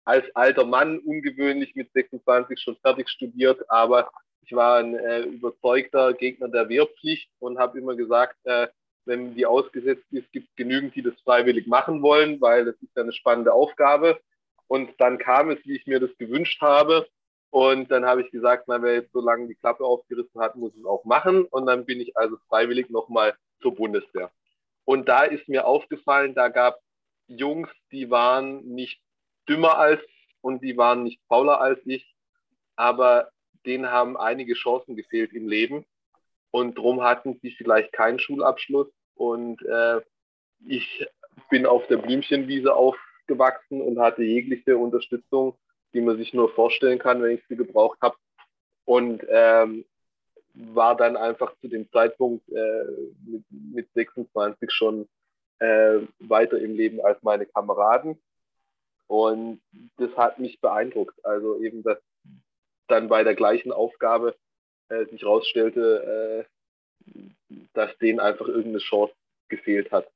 [0.06, 4.10] als alter Mann ungewöhnlich mit 26 schon fertig studiert, aber
[4.42, 8.68] ich war ein äh, überzeugter Gegner der Wehrpflicht und habe immer gesagt, äh,
[9.06, 12.96] wenn die ausgesetzt ist, gibt es genügend, die das freiwillig machen wollen, weil das ist
[12.96, 14.20] ja eine spannende Aufgabe.
[14.68, 17.08] Und dann kam es, wie ich mir das gewünscht habe.
[17.52, 20.76] Und dann habe ich gesagt, na, wer jetzt so lange die Klappe aufgerissen hat, muss
[20.76, 21.46] es auch machen.
[21.46, 24.32] Und dann bin ich also freiwillig nochmal zur Bundeswehr.
[24.86, 26.80] Und da ist mir aufgefallen, da gab
[27.28, 29.00] Jungs, die waren nicht
[29.48, 30.02] dümmer als
[30.42, 32.16] und die waren nicht fauler als ich,
[32.76, 33.30] aber
[33.66, 35.86] denen haben einige Chancen gefehlt im Leben
[36.52, 40.02] und drum hatten sie vielleicht keinen Schulabschluss und äh,
[40.68, 41.08] ich
[41.50, 45.58] bin auf der Blümchenwiese aufgewachsen und hatte jegliche Unterstützung,
[45.94, 48.16] die man sich nur vorstellen kann, wenn ich sie gebraucht habe
[48.86, 49.86] und ähm,
[50.54, 52.86] war dann einfach zu dem Zeitpunkt äh,
[53.26, 55.08] mit, mit 26 schon
[55.60, 58.22] äh, weiter im Leben als meine Kameraden.
[59.08, 59.62] Und
[59.98, 61.24] das hat mich beeindruckt.
[61.24, 62.00] Also eben, dass
[62.88, 64.36] dann bei der gleichen Aufgabe
[64.90, 66.46] äh, sich herausstellte,
[67.08, 67.24] äh,
[67.74, 69.14] dass denen einfach irgendeine Chance
[69.50, 70.08] gefehlt hat.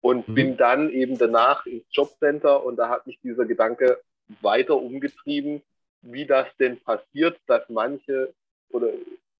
[0.00, 0.34] Und mhm.
[0.34, 4.00] bin dann eben danach ins Jobcenter und da hat mich dieser Gedanke
[4.40, 5.62] weiter umgetrieben,
[6.02, 8.32] wie das denn passiert, dass manche
[8.70, 8.88] oder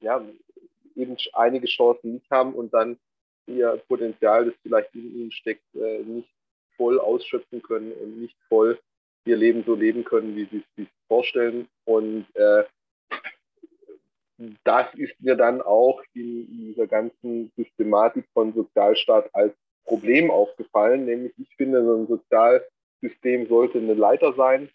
[0.01, 0.25] ja,
[0.95, 2.99] eben einige Chancen nicht haben und dann
[3.47, 6.29] ihr Potenzial, das vielleicht in ihnen steckt, äh, nicht
[6.77, 8.79] voll ausschöpfen können und nicht voll
[9.25, 11.69] ihr Leben so leben können, wie sie es sich vorstellen.
[11.85, 12.65] Und äh,
[14.65, 19.55] das ist mir dann auch in dieser ganzen Systematik von Sozialstaat als
[19.85, 21.07] Problem aufgefallen.
[21.07, 24.69] Nämlich, ich finde, so ein Sozialsystem sollte eine Leiter sein,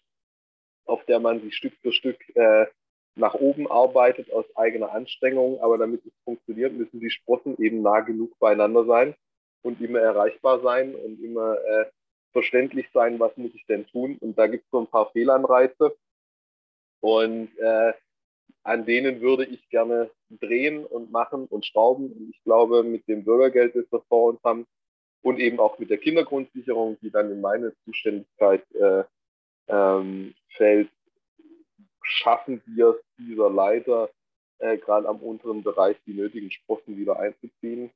[0.86, 2.66] auf der man sich Stück für Stück äh,
[3.14, 8.00] nach oben arbeitet aus eigener Anstrengung, aber damit es funktioniert, müssen die Sprossen eben nah
[8.00, 9.14] genug beieinander sein
[9.62, 11.86] und immer erreichbar sein und immer äh,
[12.32, 14.18] verständlich sein, was muss ich denn tun.
[14.20, 15.94] Und da gibt es so ein paar Fehlanreize
[17.00, 17.92] und äh,
[18.64, 22.12] an denen würde ich gerne drehen und machen und schrauben.
[22.12, 24.66] Und ich glaube, mit dem Bürgergeld, das wir vor uns haben,
[25.22, 29.04] und eben auch mit der Kindergrundsicherung, die dann in meine Zuständigkeit äh,
[29.68, 30.90] ähm, fällt,
[32.02, 34.10] schaffen wir es, dieser Leiter
[34.58, 37.90] äh, gerade am unteren Bereich die nötigen Sprossen wieder einzuziehen.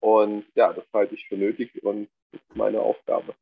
[0.00, 3.34] Und ja, das halte ich für nötig und das ist meine Aufgabe.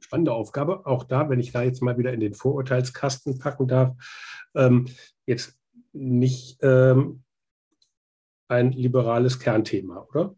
[0.00, 0.86] Spannende Aufgabe.
[0.86, 3.94] Auch da, wenn ich da jetzt mal wieder in den Vorurteilskasten packen darf,
[4.54, 4.88] ähm,
[5.26, 5.58] jetzt
[5.92, 7.22] nicht ähm,
[8.48, 10.34] ein liberales Kernthema, oder?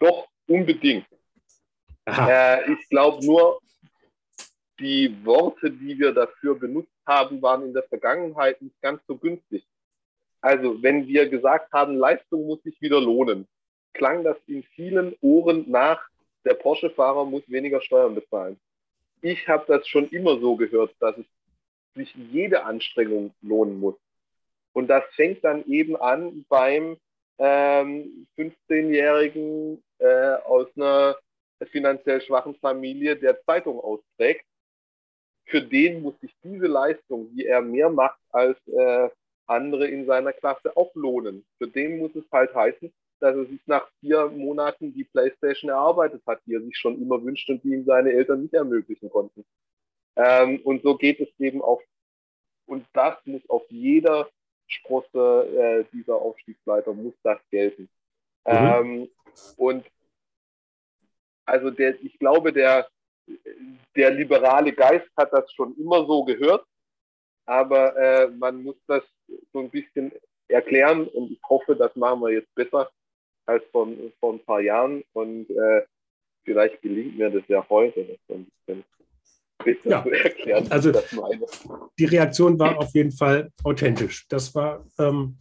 [0.00, 1.06] Doch, unbedingt.
[2.06, 3.60] Äh, ich glaube nur,
[4.78, 9.66] die Worte, die wir dafür benutzt haben, waren in der Vergangenheit nicht ganz so günstig.
[10.40, 13.46] Also wenn wir gesagt haben, Leistung muss sich wieder lohnen,
[13.98, 16.00] klang das in vielen Ohren nach,
[16.44, 18.58] der Porsche-Fahrer muss weniger Steuern bezahlen.
[19.20, 21.26] Ich habe das schon immer so gehört, dass es
[21.94, 23.96] sich jede Anstrengung lohnen muss.
[24.72, 26.96] Und das fängt dann eben an beim
[27.38, 31.16] ähm, 15-Jährigen äh, aus einer
[31.70, 34.44] finanziell schwachen Familie, der Zeitung austrägt
[35.48, 39.08] für den muss sich diese Leistung, die er mehr macht als äh,
[39.46, 41.44] andere in seiner Klasse, auch lohnen.
[41.56, 46.22] Für den muss es halt heißen, dass er sich nach vier Monaten die Playstation erarbeitet
[46.26, 49.44] hat, die er sich schon immer wünscht und die ihm seine Eltern nicht ermöglichen konnten.
[50.16, 51.82] Ähm, und so geht es eben auf,
[52.66, 54.28] und das muss auf jeder
[54.66, 55.46] Sprosse
[55.90, 57.88] äh, dieser Aufstiegsleiter, muss das gelten.
[58.46, 58.52] Mhm.
[58.52, 59.08] Ähm,
[59.56, 59.86] und
[61.46, 62.86] also der, ich glaube, der,
[63.96, 66.66] der liberale Geist hat das schon immer so gehört,
[67.46, 69.02] aber äh, man muss das
[69.52, 70.12] so ein bisschen
[70.48, 72.90] erklären und ich hoffe, das machen wir jetzt besser
[73.48, 73.88] als vor,
[74.20, 75.82] vor ein paar Jahren und äh,
[76.44, 78.46] vielleicht gelingt mir das ja heute, das so ein
[79.64, 80.66] bisschen ja, erklären.
[80.70, 80.92] Also
[81.98, 84.26] die Reaktion war auf jeden Fall authentisch.
[84.28, 85.38] Das war ähm,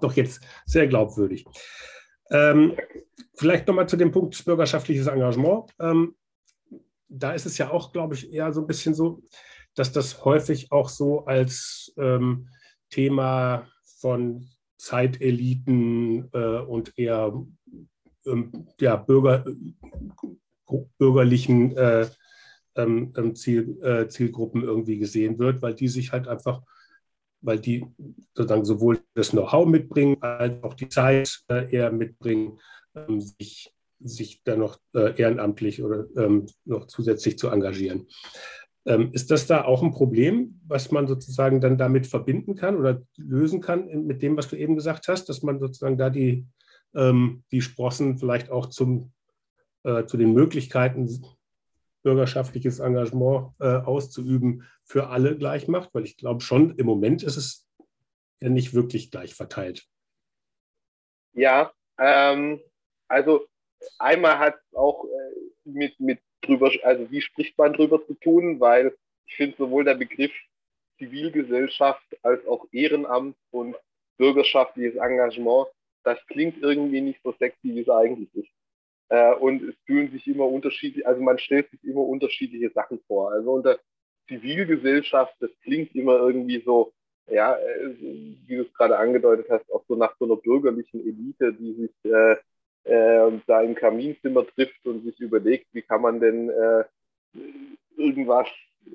[0.00, 1.44] doch jetzt sehr glaubwürdig.
[2.30, 2.76] Ähm,
[3.34, 5.70] vielleicht nochmal zu dem Punkt bürgerschaftliches Engagement.
[5.80, 6.16] Ähm,
[7.08, 9.22] da ist es ja auch, glaube ich, eher so ein bisschen so,
[9.74, 12.48] dass das häufig auch so als ähm,
[12.90, 13.68] Thema
[14.00, 14.48] von
[14.82, 17.32] Zeiteliten äh, und eher
[18.26, 19.44] ähm, ja, Bürger,
[20.98, 22.08] bürgerlichen äh,
[22.74, 26.62] ähm, ähm, Ziel, äh, Zielgruppen irgendwie gesehen wird, weil die sich halt einfach,
[27.42, 27.86] weil die
[28.34, 32.58] sozusagen sowohl das Know-how mitbringen, als auch die Zeit äh, eher mitbringen,
[32.96, 33.72] ähm, sich
[34.04, 38.08] sich da noch äh, ehrenamtlich oder ähm, noch zusätzlich zu engagieren.
[38.84, 43.02] Ähm, ist das da auch ein Problem, was man sozusagen dann damit verbinden kann oder
[43.16, 46.46] lösen kann mit dem, was du eben gesagt hast, dass man sozusagen da die,
[46.94, 49.12] ähm, die Sprossen vielleicht auch zum,
[49.84, 51.08] äh, zu den Möglichkeiten,
[52.02, 55.94] bürgerschaftliches Engagement äh, auszuüben, für alle gleich macht?
[55.94, 57.68] Weil ich glaube schon, im Moment ist es
[58.40, 59.86] ja nicht wirklich gleich verteilt.
[61.34, 62.60] Ja, ähm,
[63.08, 63.46] also
[63.98, 68.94] einmal hat auch äh, mit, mit drüber, also wie spricht man drüber zu tun, weil
[69.26, 70.32] ich finde sowohl der Begriff
[70.98, 73.76] Zivilgesellschaft als auch Ehrenamt und
[74.18, 75.68] bürgerschaftliches Engagement,
[76.04, 78.50] das klingt irgendwie nicht so sexy, wie es eigentlich ist.
[79.08, 83.32] Äh, und es fühlen sich immer unterschiedlich, also man stellt sich immer unterschiedliche Sachen vor.
[83.32, 83.78] Also unter
[84.28, 86.92] Zivilgesellschaft, das klingt immer irgendwie so,
[87.28, 91.52] ja, äh, wie du es gerade angedeutet hast, auch so nach so einer bürgerlichen Elite,
[91.52, 92.36] die sich äh,
[92.84, 96.84] äh, da im Kaminzimmer trifft und sich überlegt, wie kann man denn äh,
[97.96, 98.48] irgendwas
[98.86, 98.90] äh,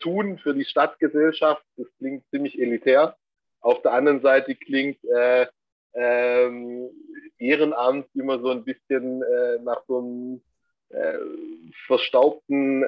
[0.00, 1.62] tun für die Stadtgesellschaft.
[1.76, 3.16] Das klingt ziemlich elitär.
[3.60, 5.46] Auf der anderen Seite klingt äh,
[5.94, 6.88] ähm,
[7.38, 10.40] Ehrenamt immer so ein bisschen äh, nach so einem
[10.90, 11.18] äh,
[11.86, 12.86] verstaubten äh,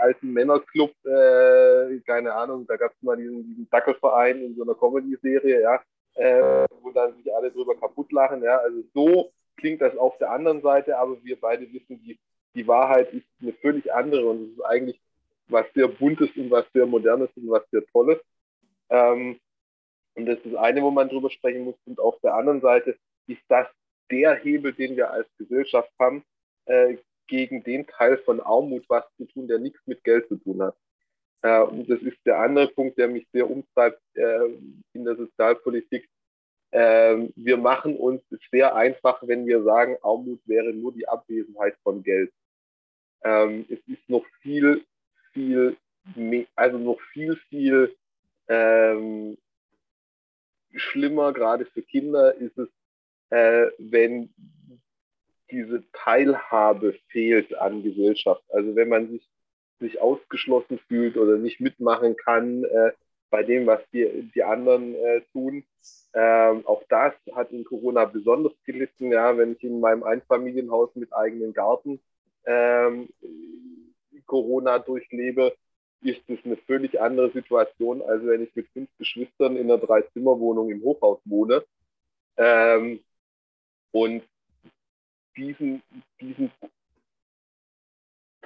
[0.00, 4.74] alten Männerclub, äh, keine Ahnung, da gab es mal diesen, diesen Dackelverein in so einer
[4.74, 5.82] Comedy-Serie, ja,
[6.14, 10.30] äh, wo dann sich alle drüber kaputt lachen, ja, also so klingt das auf der
[10.30, 12.18] anderen Seite, aber wir beide wissen, die,
[12.54, 15.00] die Wahrheit ist eine völlig andere und es ist eigentlich
[15.48, 18.18] was sehr Buntes und was sehr Modernes und was sehr Tolles.
[18.90, 19.38] Ähm,
[20.14, 21.74] und das ist das eine, wo man drüber sprechen muss.
[21.86, 22.96] Und auf der anderen Seite
[23.26, 23.66] ist das
[24.10, 26.24] der Hebel, den wir als Gesellschaft haben,
[26.66, 26.96] äh,
[27.26, 30.76] gegen den Teil von Armut was zu tun, der nichts mit Geld zu tun hat.
[31.44, 34.46] Äh, und das ist der andere Punkt, der mich sehr umtreibt äh,
[34.94, 36.08] in der Sozialpolitik.
[36.70, 42.02] Äh, wir machen uns sehr einfach, wenn wir sagen, Armut wäre nur die Abwesenheit von
[42.02, 42.32] Geld.
[43.22, 44.84] Ähm, es ist noch viel,
[45.32, 45.76] viel,
[46.56, 47.94] also noch viel, viel
[48.48, 49.36] ähm,
[50.74, 52.68] schlimmer, gerade für Kinder, ist es,
[53.30, 54.32] äh, wenn
[55.50, 58.42] diese Teilhabe fehlt an Gesellschaft.
[58.48, 59.28] Also wenn man sich,
[59.80, 62.92] sich ausgeschlossen fühlt oder nicht mitmachen kann äh,
[63.30, 65.64] bei dem, was die, die anderen äh, tun.
[66.14, 69.10] Ähm, auch das hat in Corona besonders gelitten.
[69.10, 72.00] Ja, wenn ich in meinem Einfamilienhaus mit eigenem Garten
[72.46, 73.08] ähm,
[74.26, 75.54] Corona durchlebe,
[76.02, 80.70] ist es eine völlig andere Situation, als wenn ich mit fünf Geschwistern in einer Dreizimmerwohnung
[80.70, 81.64] im Hochhaus wohne.
[82.36, 83.00] Ähm,
[83.90, 84.22] und
[85.36, 85.82] diesen,
[86.20, 86.50] diesen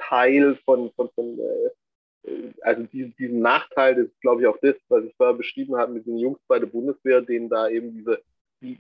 [0.09, 4.77] Teil von, von, von äh, also diesen, diesen Nachteil, das ist glaube ich auch das,
[4.89, 8.21] was ich vorher beschrieben habe mit den Jungs bei der Bundeswehr, denen da eben diese
[8.61, 8.79] die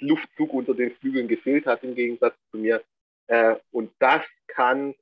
[0.00, 2.82] Luftzug unter den Flügeln gefehlt hat im Gegensatz zu mir.
[3.28, 4.94] Äh, und das kann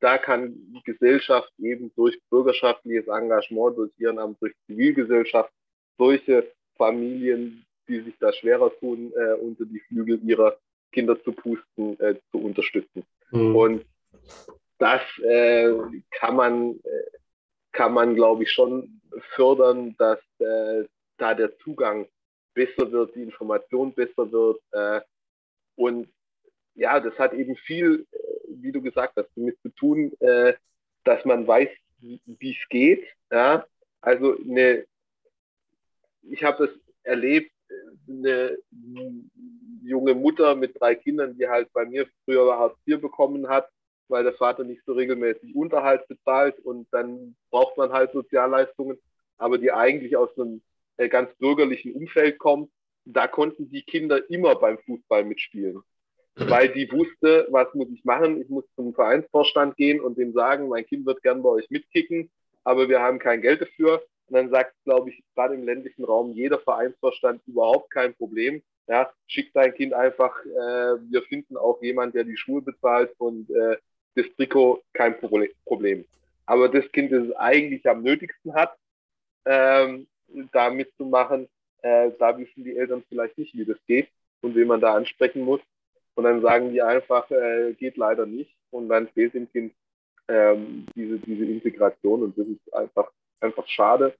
[0.00, 5.52] da kann die Gesellschaft eben durch bürgerschaftliches Engagement, durch Ehrenamt, durch Zivilgesellschaft
[5.96, 10.56] solche Familien, die sich da schwerer tun, äh, unter die Flügel ihrer
[10.90, 13.04] Kinder zu pusten, äh, zu unterstützen.
[13.30, 13.56] Mhm.
[13.56, 13.84] Und
[14.82, 15.72] das äh,
[16.10, 17.18] kann man, äh,
[17.72, 19.00] kann man, glaube ich, schon
[19.34, 20.84] fördern, dass äh,
[21.18, 22.08] da der Zugang
[22.54, 24.60] besser wird, die Information besser wird.
[24.72, 25.00] Äh,
[25.76, 26.08] und
[26.74, 28.06] ja, das hat eben viel
[28.62, 30.54] wie du gesagt hast, damit zu tun, äh,
[31.04, 31.68] dass man weiß,
[31.98, 33.04] wie es geht.
[33.30, 33.66] Ja?
[34.00, 34.84] Also eine,
[36.22, 37.52] ich habe das erlebt,
[38.08, 38.58] eine
[39.82, 43.68] junge Mutter mit drei Kindern, die halt bei mir früher Hartz IV bekommen hat,
[44.08, 48.98] weil der Vater nicht so regelmäßig Unterhalt bezahlt und dann braucht man halt Sozialleistungen,
[49.38, 50.62] aber die eigentlich aus einem
[50.96, 52.70] äh, ganz bürgerlichen Umfeld kommt.
[53.04, 55.82] Da konnten die Kinder immer beim Fußball mitspielen
[56.36, 58.40] weil die wusste, was muss ich machen.
[58.40, 62.30] Ich muss zum Vereinsvorstand gehen und dem sagen, mein Kind wird gern bei euch mitkicken,
[62.64, 64.02] aber wir haben kein Geld dafür.
[64.28, 68.62] Und dann sagt, glaube ich, gerade im ländlichen Raum jeder Vereinsvorstand überhaupt kein Problem.
[68.88, 73.48] Ja, schickt dein Kind einfach, äh, wir finden auch jemand, der die Schuhe bezahlt und
[73.50, 73.76] äh,
[74.14, 76.04] das Trikot kein Problem.
[76.46, 78.76] Aber das Kind, das es eigentlich am nötigsten hat,
[79.44, 80.06] ähm,
[80.52, 81.48] da mitzumachen,
[81.82, 84.08] äh, da wissen die Eltern vielleicht nicht, wie das geht
[84.40, 85.60] und wen man da ansprechen muss.
[86.14, 88.54] Und dann sagen die einfach, äh, geht leider nicht.
[88.70, 89.72] Und dann fehlt dem Kind
[90.28, 93.10] ähm, diese, diese Integration und das ist einfach,
[93.40, 94.14] einfach schade.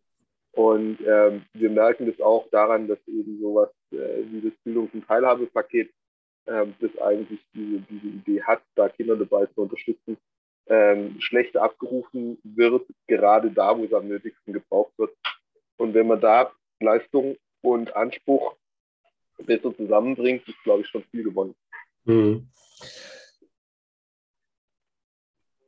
[0.53, 5.07] Und ähm, wir merken das auch daran, dass eben sowas äh, wie das Bildungs- und
[5.07, 5.91] Teilhabepaket,
[6.47, 10.17] ähm, das eigentlich diese, diese Idee hat, da Kinder dabei zu unterstützen,
[10.67, 15.13] ähm, schlecht abgerufen wird, gerade da, wo es am nötigsten gebraucht wird.
[15.77, 18.57] Und wenn man da Leistung und Anspruch
[19.45, 21.55] besser zusammenbringt, ist, glaube ich, schon viel gewonnen.
[22.05, 22.49] Mhm.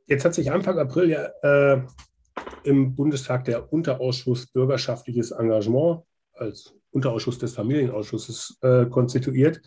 [0.07, 1.81] Jetzt hat sich Anfang April ja äh,
[2.63, 6.03] im Bundestag der Unterausschuss Bürgerschaftliches Engagement
[6.33, 9.61] als Unterausschuss des Familienausschusses äh, konstituiert,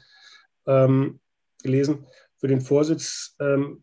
[0.69, 1.19] ähm,
[1.63, 2.07] gelesen.
[2.37, 3.83] Für den Vorsitz ähm,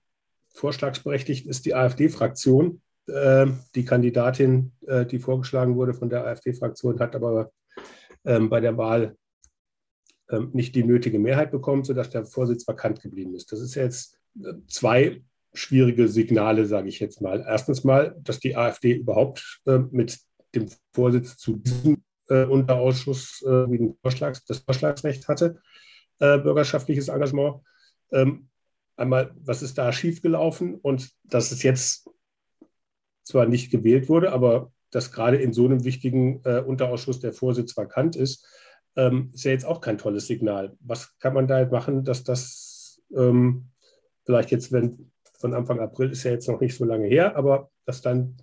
[0.53, 2.81] vorschlagsberechtigt ist die AfD-Fraktion.
[3.07, 7.51] Äh, die Kandidatin, äh, die vorgeschlagen wurde von der AfD-Fraktion, hat aber
[8.23, 9.17] ähm, bei der Wahl
[10.29, 13.51] ähm, nicht die nötige Mehrheit bekommt, sodass der Vorsitz vakant geblieben ist.
[13.51, 15.21] Das ist jetzt äh, zwei
[15.53, 17.45] schwierige Signale, sage ich jetzt mal.
[17.47, 20.19] Erstens mal, dass die AfD überhaupt äh, mit
[20.53, 23.93] dem Vorsitz zu diesem äh, Unterausschuss äh,
[24.47, 25.61] das Vorschlagsrecht hatte,
[26.19, 27.61] äh, bürgerschaftliches Engagement.
[28.11, 28.49] Ähm,
[28.97, 32.09] einmal, was ist da schiefgelaufen und dass es jetzt
[33.23, 37.75] zwar nicht gewählt wurde, aber dass gerade in so einem wichtigen äh, Unterausschuss der Vorsitz
[37.75, 38.47] vakant ist,
[38.95, 40.75] ähm, ist ja jetzt auch kein tolles Signal.
[40.79, 43.71] Was kann man da machen, dass das ähm,
[44.25, 47.69] vielleicht jetzt, wenn von Anfang April ist ja jetzt noch nicht so lange her, aber
[47.85, 48.37] dass dann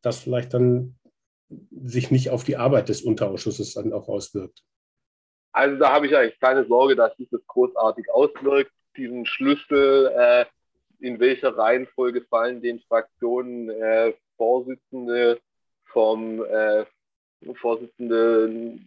[0.00, 0.96] das vielleicht dann
[1.70, 4.62] sich nicht auf die Arbeit des Unterausschusses dann auch auswirkt.
[5.56, 8.70] Also da habe ich eigentlich keine Sorge, dass sich das großartig auswirkt.
[8.94, 10.44] Diesen Schlüssel, äh,
[11.00, 15.40] in welcher Reihenfolge fallen den Fraktionen äh, Vorsitzende
[15.86, 16.84] vom äh,
[17.54, 18.78] Vorsitzende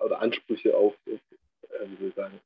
[0.00, 1.16] oder Ansprüche auf, äh,
[1.86, 2.40] wie soll ich sagen,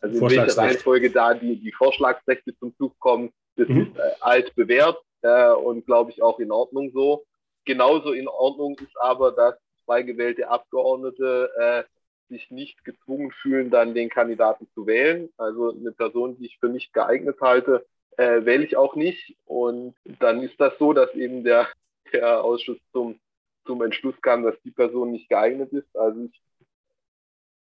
[0.00, 3.82] also in welcher Reihenfolge da die, die Vorschlagsrechte zum Zug kommen, das mhm.
[3.82, 7.26] ist äh, alt bewährt äh, und glaube ich auch in Ordnung so.
[7.66, 9.54] Genauso in Ordnung ist aber, dass
[9.84, 11.97] zwei gewählte Abgeordnete äh,
[12.28, 15.30] sich nicht gezwungen fühlen, dann den Kandidaten zu wählen.
[15.36, 19.36] Also eine Person, die ich für nicht geeignet halte, äh, wähle ich auch nicht.
[19.46, 21.68] Und dann ist das so, dass eben der,
[22.12, 23.18] der Ausschuss zum,
[23.66, 25.96] zum Entschluss kam, dass die Person nicht geeignet ist.
[25.96, 26.28] Also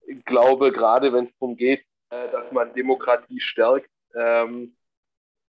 [0.06, 4.74] ich glaube, gerade wenn es darum geht, äh, dass man Demokratie stärkt ähm,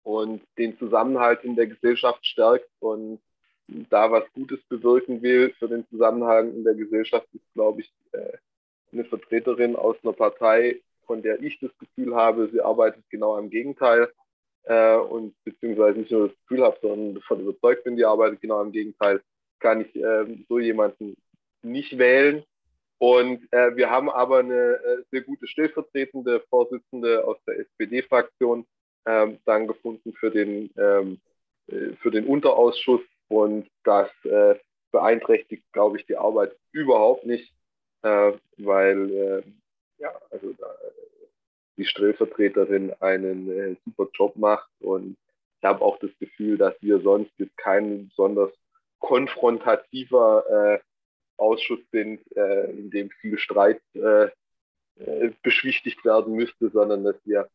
[0.03, 3.21] und den Zusammenhalt in der Gesellschaft stärkt und
[3.89, 8.37] da was Gutes bewirken will für den Zusammenhang in der Gesellschaft, ist, glaube ich, äh,
[8.93, 13.51] eine Vertreterin aus einer Partei, von der ich das Gefühl habe, sie arbeitet genau am
[13.51, 14.13] Gegenteil
[14.65, 18.61] äh, und beziehungsweise nicht nur das Gefühl habe, sondern davon überzeugt bin, die arbeitet genau
[18.61, 19.21] am Gegenteil,
[19.59, 21.17] kann ich äh, so jemanden
[21.63, 22.45] nicht wählen.
[22.99, 28.67] Und äh, wir haben aber eine äh, sehr gute stellvertretende Vorsitzende aus der SPD-Fraktion
[29.07, 31.19] ähm, dann gefunden für den, ähm,
[31.69, 33.01] äh, für den Unterausschuss.
[33.29, 34.57] Und das äh,
[34.93, 37.53] beeinträchtigt, glaube ich, die Arbeit überhaupt nicht,
[38.03, 39.43] äh, weil äh,
[39.99, 40.67] ja, also da,
[41.77, 45.17] die Stellvertreterin einen äh, super Job macht und
[45.59, 48.51] ich habe auch das Gefühl, dass wir sonst jetzt kein besonders
[48.99, 50.79] konfrontativer äh,
[51.37, 54.29] Ausschuss sind, äh, in dem viel Streit äh,
[55.43, 57.49] beschwichtigt werden müsste, sondern dass wir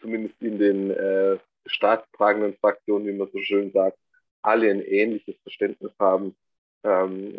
[0.00, 3.98] zumindest in den äh, staatstragenden Fraktionen, wie man so schön sagt,
[4.42, 6.36] alle ein ähnliches Verständnis haben,
[6.84, 7.32] ähm,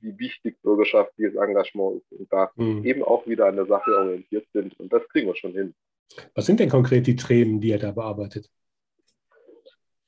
[0.00, 2.84] wie wichtig bürgerschaftliches Engagement ist und da mhm.
[2.84, 4.78] eben auch wieder an der Sache orientiert sind.
[4.78, 5.74] Und das kriegen wir schon hin.
[6.34, 8.50] Was sind denn konkret die Themen, die ihr da bearbeitet?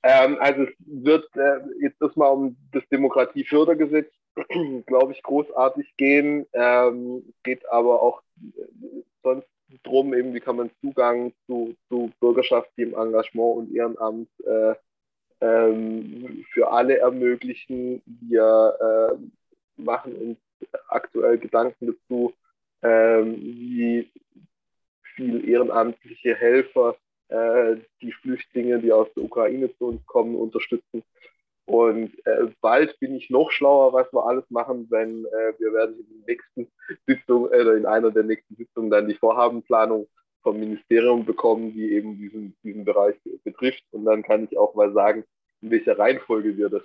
[0.02, 4.12] Ähm, also es wird äh, jetzt erstmal um das Demokratiefördergesetz,
[4.86, 6.46] glaube ich, großartig gehen.
[6.52, 9.48] Ähm, geht aber auch äh, sonst
[9.82, 14.74] drum, eben wie kann man Zugang zu, zu bürgerschaftlichem Engagement und Ehrenamt äh,
[15.40, 18.02] ähm, für alle ermöglichen.
[18.04, 20.38] Wir äh, machen uns
[20.88, 22.32] aktuell Gedanken dazu,
[22.82, 24.10] ähm, wie
[25.14, 26.96] viel ehrenamtliche Helfer
[27.28, 31.02] äh, die Flüchtlinge, die aus der Ukraine zu uns kommen, unterstützen.
[31.66, 35.98] Und äh, bald bin ich noch schlauer, was wir alles machen, wenn äh, wir werden
[35.98, 36.72] in der nächsten
[37.06, 40.06] Sitzung äh, in einer der nächsten Sitzungen dann die Vorhabenplanung
[40.44, 43.82] vom Ministerium bekommen, die eben diesen, diesen Bereich betrifft.
[43.90, 45.24] Und dann kann ich auch mal sagen,
[45.62, 46.82] in welcher Reihenfolge wir das,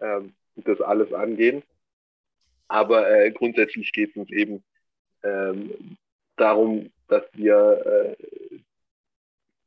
[0.00, 1.62] ähm, das alles angehen.
[2.66, 4.64] Aber äh, grundsätzlich geht es uns eben
[5.22, 5.96] ähm,
[6.36, 8.58] darum, dass wir äh,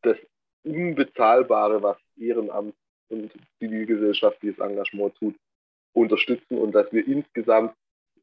[0.01, 0.17] das
[0.63, 2.75] Unbezahlbare, was Ehrenamt
[3.09, 5.35] und zivilgesellschaftliches Engagement tut,
[5.93, 7.75] unterstützen und dass wir insgesamt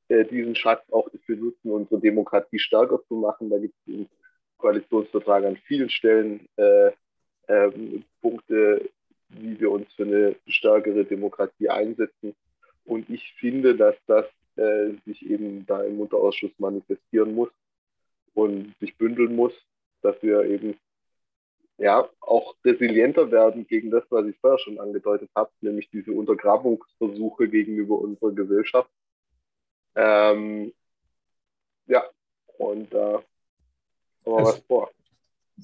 [0.08, 3.50] äh, diesen Schatz auch dafür nutzen, unsere Demokratie stärker zu machen.
[3.50, 4.06] Da gibt es
[4.58, 6.90] Koalitionsvertrag an vielen Stellen äh,
[7.46, 7.70] äh,
[8.20, 8.90] Punkte,
[9.30, 12.34] wie wir uns für eine stärkere Demokratie einsetzen.
[12.84, 17.50] Und ich finde, dass das äh, sich eben da im Unterausschuss manifestieren muss
[18.34, 19.52] und sich bündeln muss,
[20.02, 20.78] dass wir eben
[21.76, 27.48] ja auch resilienter werden gegen das, was ich vorher schon angedeutet habe, nämlich diese Untergrabungsversuche
[27.48, 28.90] gegenüber unserer Gesellschaft.
[29.94, 30.72] Ähm,
[31.86, 32.04] ja,
[32.58, 33.22] und da äh,
[34.36, 34.90] haben wir was vor.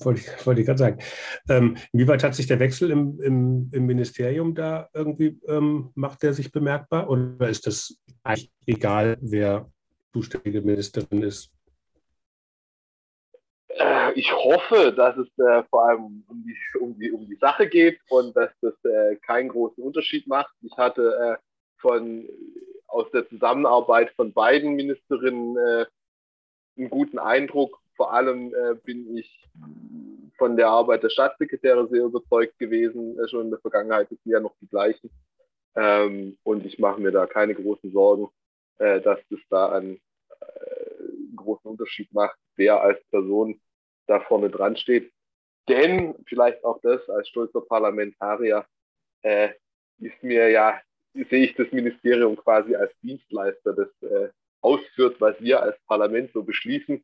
[0.01, 0.99] Wollte ich, wollte ich gerade sagen.
[1.49, 6.33] Ähm, inwieweit hat sich der Wechsel im, im, im Ministerium da irgendwie, ähm, macht der
[6.33, 7.09] sich bemerkbar?
[7.09, 9.71] Oder ist das eigentlich egal, wer
[10.13, 11.53] zuständige Ministerin ist?
[13.69, 17.69] Äh, ich hoffe, dass es äh, vor allem um die, um, die, um die Sache
[17.69, 20.55] geht und dass das äh, keinen großen Unterschied macht.
[20.63, 21.43] Ich hatte äh,
[21.81, 22.29] von,
[22.89, 25.87] aus der Zusammenarbeit von beiden Ministerinnen äh,
[26.77, 29.49] einen guten Eindruck vor allem äh, bin ich
[30.37, 33.19] von der Arbeit der Staatssekretäre sehr überzeugt gewesen.
[33.19, 35.11] Äh, schon in der Vergangenheit sind ja noch die gleichen.
[35.77, 38.29] Ähm, und ich mache mir da keine großen Sorgen,
[38.79, 39.97] äh, dass das da einen
[40.41, 43.61] äh, großen Unterschied macht, wer als Person
[44.07, 45.13] da vorne dran steht.
[45.69, 48.67] Denn vielleicht auch das als stolzer Parlamentarier
[49.23, 49.51] äh,
[49.99, 50.81] ist mir ja,
[51.15, 54.29] sehe ich das Ministerium quasi als Dienstleister, das äh,
[54.61, 57.03] ausführt, was wir als Parlament so beschließen.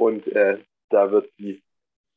[0.00, 0.56] Und äh,
[0.88, 1.62] da wird die,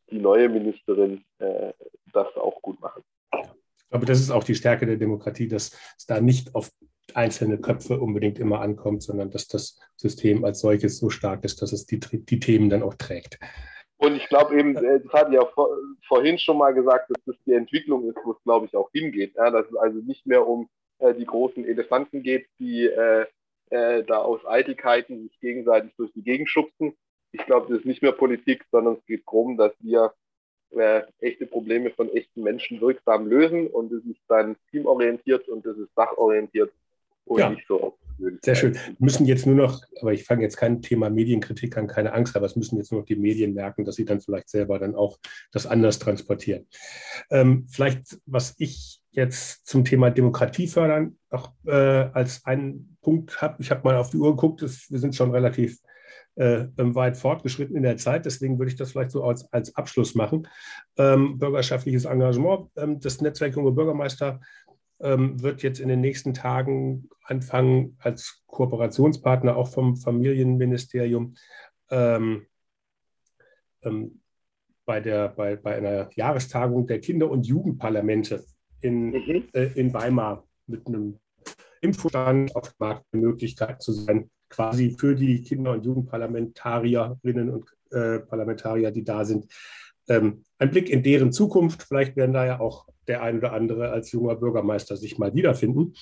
[0.09, 1.73] die neue Ministerin äh,
[2.13, 3.03] das auch gut machen.
[3.33, 6.71] Ich glaube, das ist auch die Stärke der Demokratie, dass es da nicht auf
[7.13, 11.73] einzelne Köpfe unbedingt immer ankommt, sondern dass das System als solches so stark ist, dass
[11.73, 13.37] es die, die Themen dann auch trägt.
[13.97, 15.67] Und ich glaube eben, äh, das hatte ich ja vor,
[16.07, 19.35] vorhin schon mal gesagt, dass das die Entwicklung ist, wo es, glaube ich, auch hingeht.
[19.35, 20.69] Ja, dass es also nicht mehr um
[20.99, 23.25] äh, die großen Elefanten geht, die äh,
[23.71, 26.95] äh, da aus Eitelkeiten sich gegenseitig durch die Gegend schubsen.
[27.33, 30.13] Ich glaube, das ist nicht mehr Politik, sondern es geht darum, dass wir
[30.71, 35.77] äh, echte Probleme von echten Menschen wirksam lösen und es ist dann teamorientiert und es
[35.77, 36.71] ist sachorientiert
[37.25, 37.49] und ja.
[37.49, 37.97] nicht so
[38.41, 38.75] sehr schön.
[38.75, 42.35] Wir müssen jetzt nur noch, aber ich fange jetzt kein Thema Medienkritik an, keine Angst,
[42.35, 44.95] aber es müssen jetzt nur noch die Medien merken, dass sie dann vielleicht selber dann
[44.95, 45.17] auch
[45.51, 46.67] das anders transportieren.
[47.29, 53.61] Ähm, vielleicht, was ich jetzt zum Thema Demokratie fördern noch äh, als einen Punkt habe,
[53.61, 55.79] ich habe mal auf die Uhr geguckt, das, wir sind schon relativ
[56.35, 58.25] äh, weit fortgeschritten in der Zeit.
[58.25, 60.47] Deswegen würde ich das vielleicht so als, als Abschluss machen.
[60.97, 62.69] Ähm, bürgerschaftliches Engagement.
[62.75, 64.39] Ähm, das Netzwerk Junge Bürgermeister
[64.99, 71.35] ähm, wird jetzt in den nächsten Tagen anfangen, als Kooperationspartner auch vom Familienministerium
[71.91, 72.45] ähm,
[73.83, 74.21] ähm,
[74.85, 78.43] bei, der, bei, bei einer Jahrestagung der Kinder- und Jugendparlamente
[78.81, 79.49] in, mhm.
[79.53, 81.19] äh, in Weimar mit einem
[81.81, 88.91] Impfstand auf der Möglichkeit zu sein, quasi für die Kinder- und Jugendparlamentarierinnen und äh, Parlamentarier,
[88.91, 89.47] die da sind,
[90.07, 91.83] ähm, ein Blick in deren Zukunft.
[91.83, 95.93] Vielleicht werden da ja auch der ein oder andere als junger Bürgermeister sich mal wiederfinden.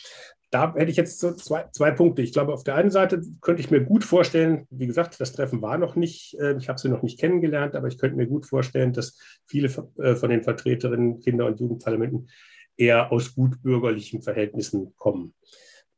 [0.52, 2.22] Da hätte ich jetzt so zwei, zwei Punkte.
[2.22, 5.62] Ich glaube, auf der einen Seite könnte ich mir gut vorstellen, wie gesagt, das Treffen
[5.62, 8.46] war noch nicht, äh, ich habe sie noch nicht kennengelernt, aber ich könnte mir gut
[8.46, 12.28] vorstellen, dass viele äh, von den Vertreterinnen Kinder- und Jugendparlamenten
[12.76, 15.34] eher aus gut bürgerlichen Verhältnissen kommen.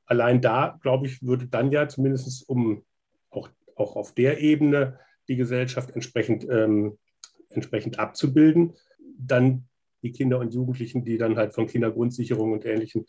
[0.06, 2.84] Allein da, glaube ich, würde dann ja zumindest um
[3.30, 6.98] auch, auch auf der Ebene die Gesellschaft entsprechend ähm,
[7.56, 8.74] entsprechend abzubilden.
[9.18, 9.66] Dann
[10.02, 13.06] die Kinder und Jugendlichen, die dann halt von Kindergrundsicherung und Ähnlichem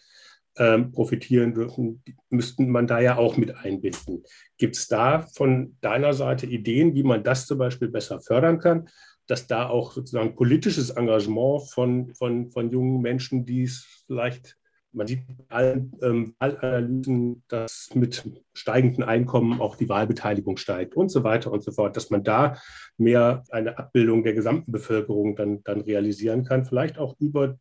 [0.56, 4.22] ähm, profitieren dürfen, müssten man da ja auch mit einbinden.
[4.56, 8.88] Gibt es da von deiner Seite Ideen, wie man das zum Beispiel besser fördern kann,
[9.26, 14.56] dass da auch sozusagen politisches Engagement von, von, von jungen Menschen, die es vielleicht
[14.94, 21.10] man sieht in allen ähm, Wahlanalysen, dass mit steigenden Einkommen auch die Wahlbeteiligung steigt und
[21.10, 22.56] so weiter und so fort, dass man da
[22.96, 27.58] mehr eine Abbildung der gesamten Bevölkerung dann, dann realisieren kann, vielleicht auch über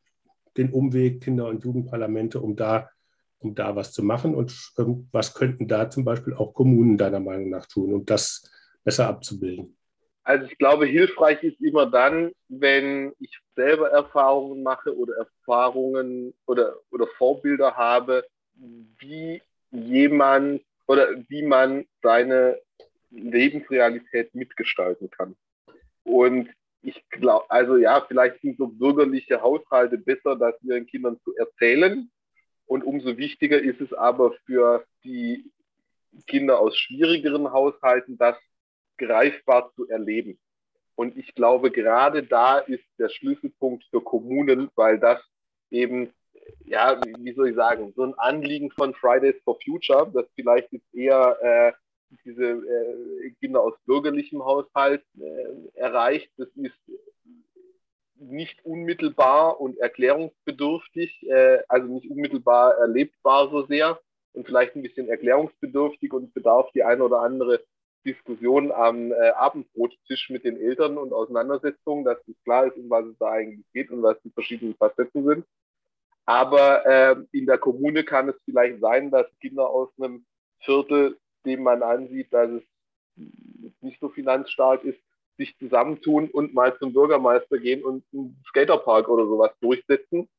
[0.58, 2.90] den Umweg Kinder- und Jugendparlamente, um da,
[3.40, 4.36] um da was zu machen.
[4.36, 8.50] Und ähm, was könnten da zum Beispiel auch Kommunen deiner Meinung nach tun, um das
[8.84, 9.76] besser abzubilden?
[10.24, 16.76] Also ich glaube, hilfreich ist immer dann, wenn ich selber Erfahrungen mache oder Erfahrungen oder,
[16.92, 18.26] oder Vorbilder habe,
[19.00, 22.60] wie jemand oder wie man seine
[23.12, 25.36] Lebensrealität mitgestalten kann.
[26.04, 26.50] Und
[26.82, 32.10] ich glaube, also ja, vielleicht sind so bürgerliche Haushalte besser, das ihren Kindern zu erzählen.
[32.66, 35.52] Und umso wichtiger ist es aber für die
[36.28, 38.38] Kinder aus schwierigeren Haushalten, das
[39.06, 40.40] greifbar zu erleben.
[40.96, 45.20] Und ich glaube, gerade da ist der Schlüsselpunkt für Kommunen, weil das
[45.72, 46.14] eben,
[46.66, 50.94] ja, wie soll ich sagen, so ein Anliegen von Fridays for Future, das vielleicht jetzt
[50.94, 51.72] eher äh,
[52.26, 56.30] diese äh, Kinder aus bürgerlichem Haushalt äh, erreicht.
[56.38, 56.78] Das ist
[58.16, 64.00] nicht unmittelbar und erklärungsbedürftig, äh, also nicht unmittelbar erlebbar so sehr
[64.34, 67.64] und vielleicht ein bisschen erklärungsbedürftig und bedarf die eine oder andere
[68.06, 73.06] Diskussion am äh, Abendbrottisch mit den Eltern und Auseinandersetzungen, dass es klar ist, um was
[73.06, 75.46] es da eigentlich geht und was die verschiedenen Facetten sind.
[76.26, 80.26] Aber äh, in der Kommune kann es vielleicht sein, dass Kinder aus einem
[80.60, 82.64] Viertel, dem man ansieht, dass es
[83.82, 85.00] nicht so finanzstark ist,
[85.38, 90.30] sich zusammentun und mal zum Bürgermeister gehen und einen Skaterpark oder sowas durchsetzen.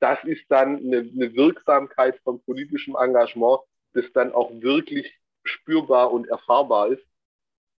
[0.00, 3.60] Das ist dann eine, eine Wirksamkeit von politischem Engagement,
[3.92, 7.04] das dann auch wirklich spürbar und erfahrbar ist.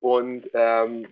[0.00, 1.06] Und ähm,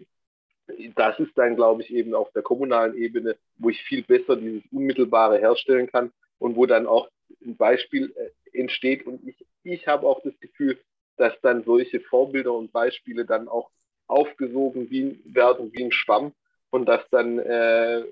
[0.96, 4.62] das ist dann, glaube ich, eben auf der kommunalen Ebene, wo ich viel besser dieses
[4.72, 7.08] Unmittelbare herstellen kann und wo dann auch
[7.44, 9.06] ein Beispiel äh, entsteht.
[9.06, 10.78] Und ich, ich habe auch das Gefühl,
[11.16, 13.70] dass dann solche Vorbilder und Beispiele dann auch
[14.06, 16.32] aufgesogen wie, werden wie ein Schwamm
[16.70, 18.04] und dass dann äh,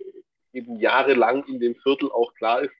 [0.53, 2.75] eben jahrelang in dem Viertel auch klar ist,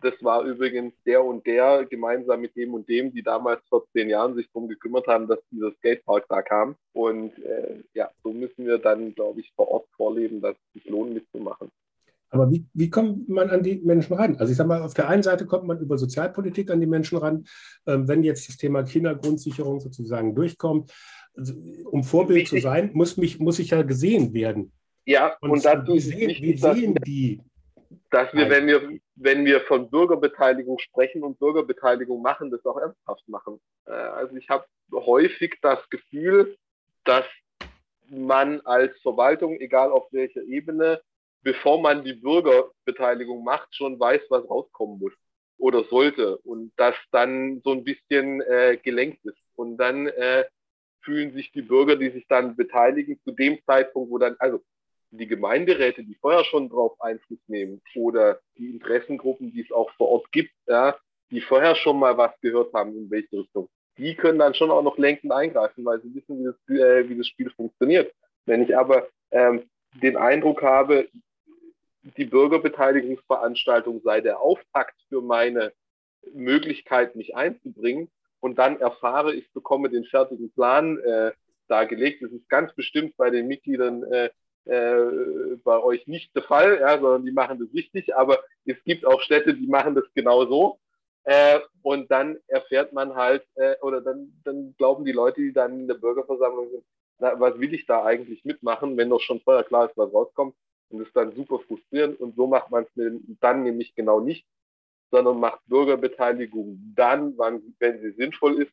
[0.00, 4.08] das war übrigens der und der gemeinsam mit dem und dem, die damals vor zehn
[4.08, 6.76] Jahren sich darum gekümmert haben, dass dieser Skatepark da kam.
[6.92, 10.90] Und äh, ja, so müssen wir dann, glaube ich, vor Ort vorleben, dass es sich
[10.90, 11.70] lohnt, mitzumachen.
[12.30, 14.36] Aber wie, wie kommt man an die Menschen ran?
[14.36, 17.18] Also ich sage mal, auf der einen Seite kommt man über Sozialpolitik an die Menschen
[17.18, 17.44] ran.
[17.86, 20.92] Ähm, wenn jetzt das Thema Kindergrundsicherung sozusagen durchkommt,
[21.36, 22.62] also, um Vorbild Wichtig.
[22.62, 24.72] zu sein, muss, mich, muss ich ja gesehen werden.
[25.04, 27.40] Ja, und, und dazu wie sehen, wie sehen die?
[28.10, 33.26] Dass wir, wenn wir, wenn wir von Bürgerbeteiligung sprechen und Bürgerbeteiligung machen, das auch ernsthaft
[33.28, 33.60] machen.
[33.86, 36.56] Äh, also ich habe häufig das Gefühl,
[37.04, 37.24] dass
[38.08, 41.00] man als Verwaltung, egal auf welcher Ebene,
[41.42, 45.12] bevor man die Bürgerbeteiligung macht, schon weiß, was rauskommen muss
[45.58, 49.38] oder sollte und das dann so ein bisschen äh, gelenkt ist.
[49.54, 50.44] Und dann äh,
[51.02, 54.60] fühlen sich die Bürger, die sich dann beteiligen, zu dem Zeitpunkt, wo dann, also
[55.10, 60.08] die Gemeinderäte, die vorher schon drauf Einfluss nehmen oder die Interessengruppen, die es auch vor
[60.08, 60.96] Ort gibt, ja,
[61.30, 64.82] die vorher schon mal was gehört haben, in welche Richtung, die können dann schon auch
[64.82, 68.12] noch lenkend eingreifen, weil sie wissen, wie das, äh, wie das Spiel funktioniert.
[68.44, 69.68] Wenn ich aber ähm,
[70.02, 71.08] den Eindruck habe,
[72.16, 75.72] die Bürgerbeteiligungsveranstaltung sei der Auftakt für meine
[76.32, 78.10] Möglichkeit, mich einzubringen.
[78.40, 81.32] Und dann erfahre, ich bekomme den fertigen Plan äh,
[81.68, 82.22] dargelegt.
[82.22, 84.30] Das ist ganz bestimmt bei den Mitgliedern äh,
[84.66, 88.14] äh, bei euch nicht der Fall, ja, sondern die machen das richtig.
[88.16, 90.78] Aber es gibt auch Städte, die machen das genau so.
[91.24, 95.80] Äh, und dann erfährt man halt, äh, oder dann, dann glauben die Leute, die dann
[95.80, 96.84] in der Bürgerversammlung sind,
[97.18, 100.54] na, was will ich da eigentlich mitmachen, wenn doch schon vorher klar ist, was rauskommt
[100.90, 104.46] und ist dann super frustrierend und so macht man es dann nämlich genau nicht,
[105.10, 108.72] sondern macht Bürgerbeteiligung dann, wann, wenn sie sinnvoll ist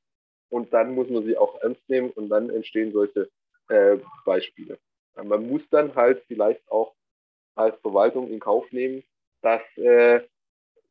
[0.49, 3.29] und dann muss man sie auch ernst nehmen und dann entstehen solche
[3.69, 4.77] äh, Beispiele.
[5.15, 6.93] Man muss dann halt vielleicht auch
[7.55, 9.03] als Verwaltung in Kauf nehmen,
[9.41, 10.21] dass äh,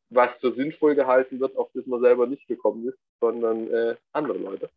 [0.09, 4.37] was für sinnvoll gehalten wird, auf das man selber nicht gekommen ist, sondern äh, andere
[4.37, 4.69] Leute.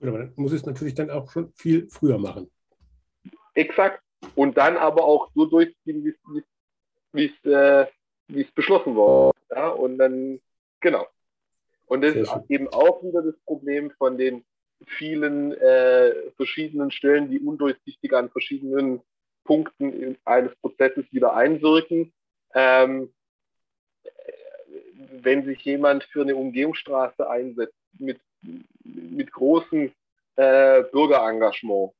[0.00, 2.50] Aber dann muss es natürlich dann auch schon viel früher machen.
[3.54, 4.02] Exakt
[4.34, 6.04] und dann aber auch so durchziehen,
[7.12, 7.86] wie es äh,
[8.54, 9.36] beschlossen wurde.
[9.50, 9.68] Ja?
[9.68, 10.40] Und dann,
[10.80, 11.06] genau.
[11.86, 14.44] Und das ist eben auch wieder das Problem von den
[14.86, 19.00] vielen äh, verschiedenen Stellen, die undurchsichtig an verschiedenen
[19.44, 22.12] Punkten eines Prozesses wieder einwirken.
[22.54, 23.12] Ähm,
[25.22, 28.20] wenn sich jemand für eine Umgehungsstraße einsetzt mit,
[28.82, 29.92] mit großem
[30.36, 31.92] äh, Bürgerengagement,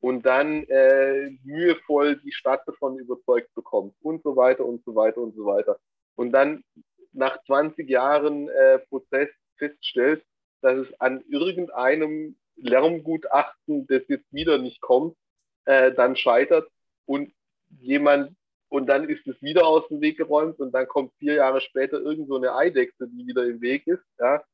[0.00, 5.20] und dann äh, mühevoll die Stadt davon überzeugt bekommt und so weiter und so weiter
[5.20, 5.78] und so weiter.
[6.16, 6.64] Und dann
[7.12, 10.24] nach 20 Jahren äh, Prozess feststellt,
[10.62, 15.16] dass es an irgendeinem Lärmgutachten, das jetzt wieder nicht kommt,
[15.64, 16.68] äh, dann scheitert
[17.06, 17.32] und
[17.78, 18.34] jemand
[18.68, 22.00] und dann ist es wieder aus dem Weg geräumt und dann kommt vier Jahre später
[22.00, 24.44] irgend so eine Eidechse, die wieder im Weg ist, ja,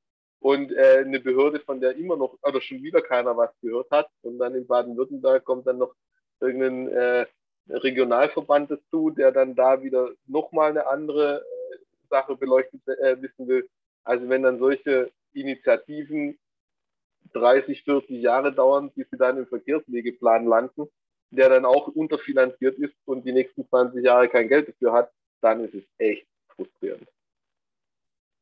[0.40, 4.09] und äh, eine Behörde, von der immer noch oder schon wieder keiner was gehört hat.
[4.22, 5.94] Und dann in Baden-Württemberg kommt dann noch
[6.40, 7.26] irgendein äh,
[7.68, 11.76] Regionalverband dazu, der dann da wieder nochmal eine andere äh,
[12.11, 13.68] Sache beleuchtet äh, wissen will.
[14.04, 16.39] Also wenn dann solche Initiativen
[17.32, 20.87] 30, 40 Jahre dauern, bis sie dann im Verkehrswegeplan landen,
[21.30, 25.64] der dann auch unterfinanziert ist und die nächsten 20 Jahre kein Geld dafür hat, dann
[25.64, 27.07] ist es echt frustrierend.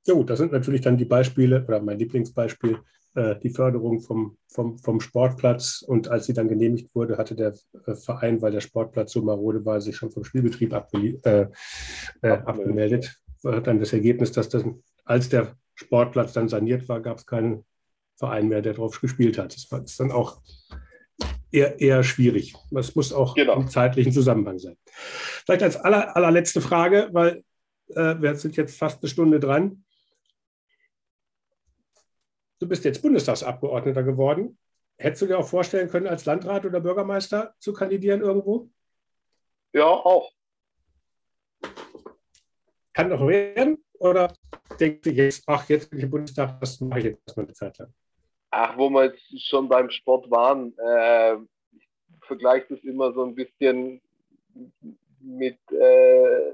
[0.06, 2.78] Ja gut, das sind natürlich dann die Beispiele oder mein Lieblingsbeispiel,
[3.14, 5.82] äh, die Förderung vom, vom, vom Sportplatz.
[5.86, 7.54] Und als sie dann genehmigt wurde, hatte der
[7.86, 11.46] äh, Verein, weil der Sportplatz so marode war, sich schon vom Spielbetrieb abge äh,
[12.20, 13.18] äh, abgemeldet.
[13.42, 14.64] War dann das Ergebnis, dass das,
[15.04, 17.64] als der Sportplatz dann saniert war, gab es keinen
[18.16, 19.54] Verein mehr, der drauf gespielt hat.
[19.54, 20.40] Das war das dann auch
[21.50, 22.54] eher, eher schwierig.
[22.70, 23.54] Das muss auch genau.
[23.54, 24.76] im zeitlichen Zusammenhang sein.
[24.86, 27.44] Vielleicht als aller, allerletzte Frage, weil
[27.88, 29.84] äh, wir sind jetzt fast eine Stunde dran.
[32.58, 34.58] Du bist jetzt Bundestagsabgeordneter geworden.
[34.96, 38.70] Hättest du dir auch vorstellen können, als Landrat oder Bürgermeister zu kandidieren irgendwo?
[39.72, 40.30] Ja, auch.
[42.92, 43.84] Kann doch werden?
[43.94, 44.32] Oder
[44.80, 47.54] denkst du jetzt, ach, jetzt bin ich im Bundestag, das mache ich jetzt erstmal eine
[47.54, 47.92] Zeit lang?
[48.50, 51.34] Ach, wo wir jetzt schon beim Sport waren, äh,
[51.76, 51.88] ich
[52.26, 54.00] vergleiche das immer so ein bisschen
[55.20, 56.52] mit, äh,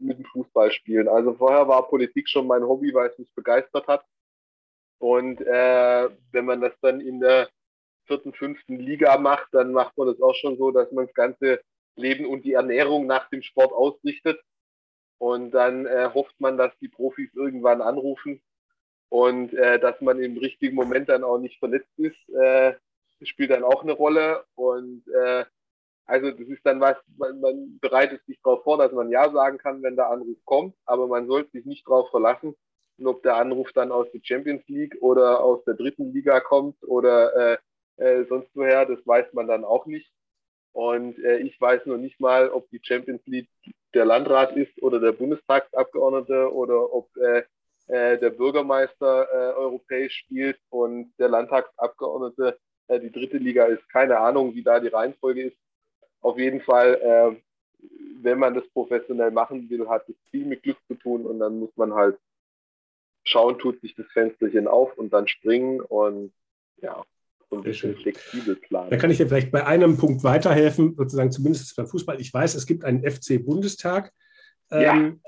[0.00, 1.08] mit dem Fußballspielen.
[1.08, 4.04] Also vorher war Politik schon mein Hobby, weil es mich begeistert hat.
[4.98, 7.48] Und äh, wenn man das dann in der
[8.06, 11.60] vierten, fünften Liga macht, dann macht man das auch schon so, dass man das ganze
[11.96, 14.40] Leben und die Ernährung nach dem Sport ausrichtet.
[15.18, 18.40] Und dann äh, hofft man, dass die Profis irgendwann anrufen
[19.08, 22.74] und äh, dass man im richtigen Moment dann auch nicht verletzt ist, äh,
[23.22, 24.44] spielt dann auch eine Rolle.
[24.54, 25.44] Und äh,
[26.06, 29.58] also das ist dann was, man, man bereitet sich darauf vor, dass man Ja sagen
[29.58, 32.54] kann, wenn der Anruf kommt, aber man sollte sich nicht darauf verlassen,
[32.98, 36.82] und ob der Anruf dann aus der Champions League oder aus der dritten Liga kommt
[36.82, 37.58] oder äh,
[37.96, 40.10] äh, sonst woher, das weiß man dann auch nicht.
[40.72, 43.48] Und äh, ich weiß noch nicht mal, ob die Champions League
[43.94, 47.42] der Landrat ist oder der Bundestagsabgeordnete oder ob äh,
[47.88, 52.58] äh, der Bürgermeister äh, europäisch spielt und der Landtagsabgeordnete
[52.88, 53.88] äh, die dritte Liga ist.
[53.88, 55.56] Keine Ahnung, wie da die Reihenfolge ist.
[56.20, 57.86] Auf jeden Fall, äh,
[58.20, 61.58] wenn man das professionell machen will, hat es viel mit Glück zu tun und dann
[61.58, 62.18] muss man halt
[63.24, 66.32] schauen, tut sich das Fensterchen auf und dann springen und
[66.82, 67.04] ja,
[67.50, 68.90] so ein bisschen flexibel planen.
[68.90, 72.20] Da kann ich dir vielleicht bei einem Punkt weiterhelfen, sozusagen zumindest beim Fußball.
[72.20, 74.12] Ich weiß, es gibt einen FC-Bundestag.
[74.70, 74.94] Ja.
[74.94, 75.20] Ähm,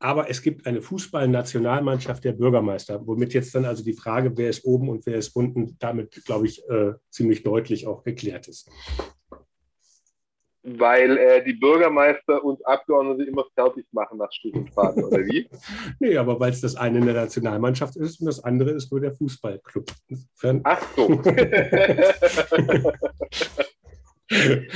[0.00, 4.64] aber es gibt eine Fußballnationalmannschaft der Bürgermeister, womit jetzt dann also die Frage, wer ist
[4.64, 8.70] oben und wer ist unten, damit, glaube ich, äh, ziemlich deutlich auch geklärt ist
[10.76, 15.48] weil äh, die Bürgermeister und Abgeordnete immer fertig machen nach Stufenfahrten, oder wie?
[16.00, 19.00] nee, aber weil es das eine in der Nationalmannschaft ist und das andere ist nur
[19.00, 19.86] der Fußballclub.
[20.08, 21.08] Insofern Ach so.
[24.28, 24.68] ich,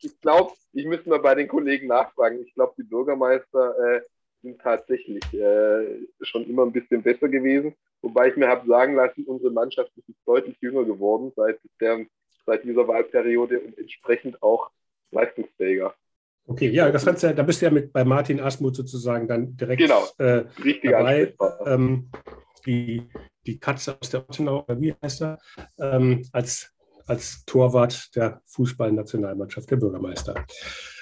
[0.00, 2.40] ich glaube, ich müsste mal bei den Kollegen nachfragen.
[2.44, 4.00] Ich glaube, die Bürgermeister äh,
[4.42, 7.74] sind tatsächlich äh, schon immer ein bisschen besser gewesen.
[8.02, 12.04] Wobei ich mir habe sagen lassen, unsere Mannschaft ist deutlich jünger geworden seit, der,
[12.44, 14.70] seit dieser Wahlperiode und entsprechend auch
[15.14, 15.94] leistungsfähiger.
[16.46, 19.56] Okay, ja, das kannst du, da bist du ja mit bei Martin Asmuth sozusagen dann
[19.56, 20.44] direkt genau, äh,
[20.82, 21.34] dabei.
[21.64, 22.10] Ähm,
[22.66, 23.02] die,
[23.46, 25.38] die Katze aus der Ottenau, wie heißt er,
[25.78, 26.74] ähm, als,
[27.06, 30.44] als Torwart der Fußballnationalmannschaft, der Bürgermeister.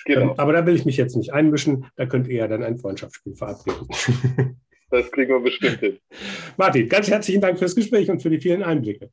[0.05, 0.21] Genau.
[0.21, 2.79] Ähm, aber da will ich mich jetzt nicht einmischen, da könnt ihr ja dann ein
[2.79, 3.89] Freundschaftsspiel verabreden.
[4.93, 5.99] Das kriegen wir bestimmt hin.
[6.59, 9.11] Martin, ganz herzlichen Dank fürs Gespräch und für die vielen Einblicke.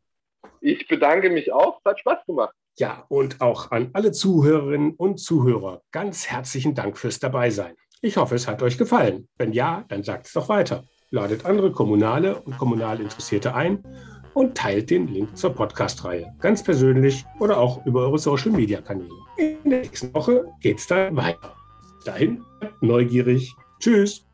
[0.60, 2.54] Ich bedanke mich auch, es hat Spaß gemacht.
[2.78, 7.76] Ja, und auch an alle Zuhörerinnen und Zuhörer ganz herzlichen Dank fürs Dabeisein.
[8.02, 9.28] Ich hoffe, es hat euch gefallen.
[9.38, 10.84] Wenn ja, dann sagt es doch weiter.
[11.12, 13.84] Ladet andere Kommunale und kommunal Interessierte ein
[14.34, 16.34] und teilt den Link zur Podcast-Reihe.
[16.40, 19.10] Ganz persönlich oder auch über eure Social-Media-Kanäle.
[19.38, 21.56] In der nächsten Woche geht es dann weiter.
[22.06, 22.44] Dahin
[22.80, 23.54] neugierig.
[23.80, 24.29] Tschüss.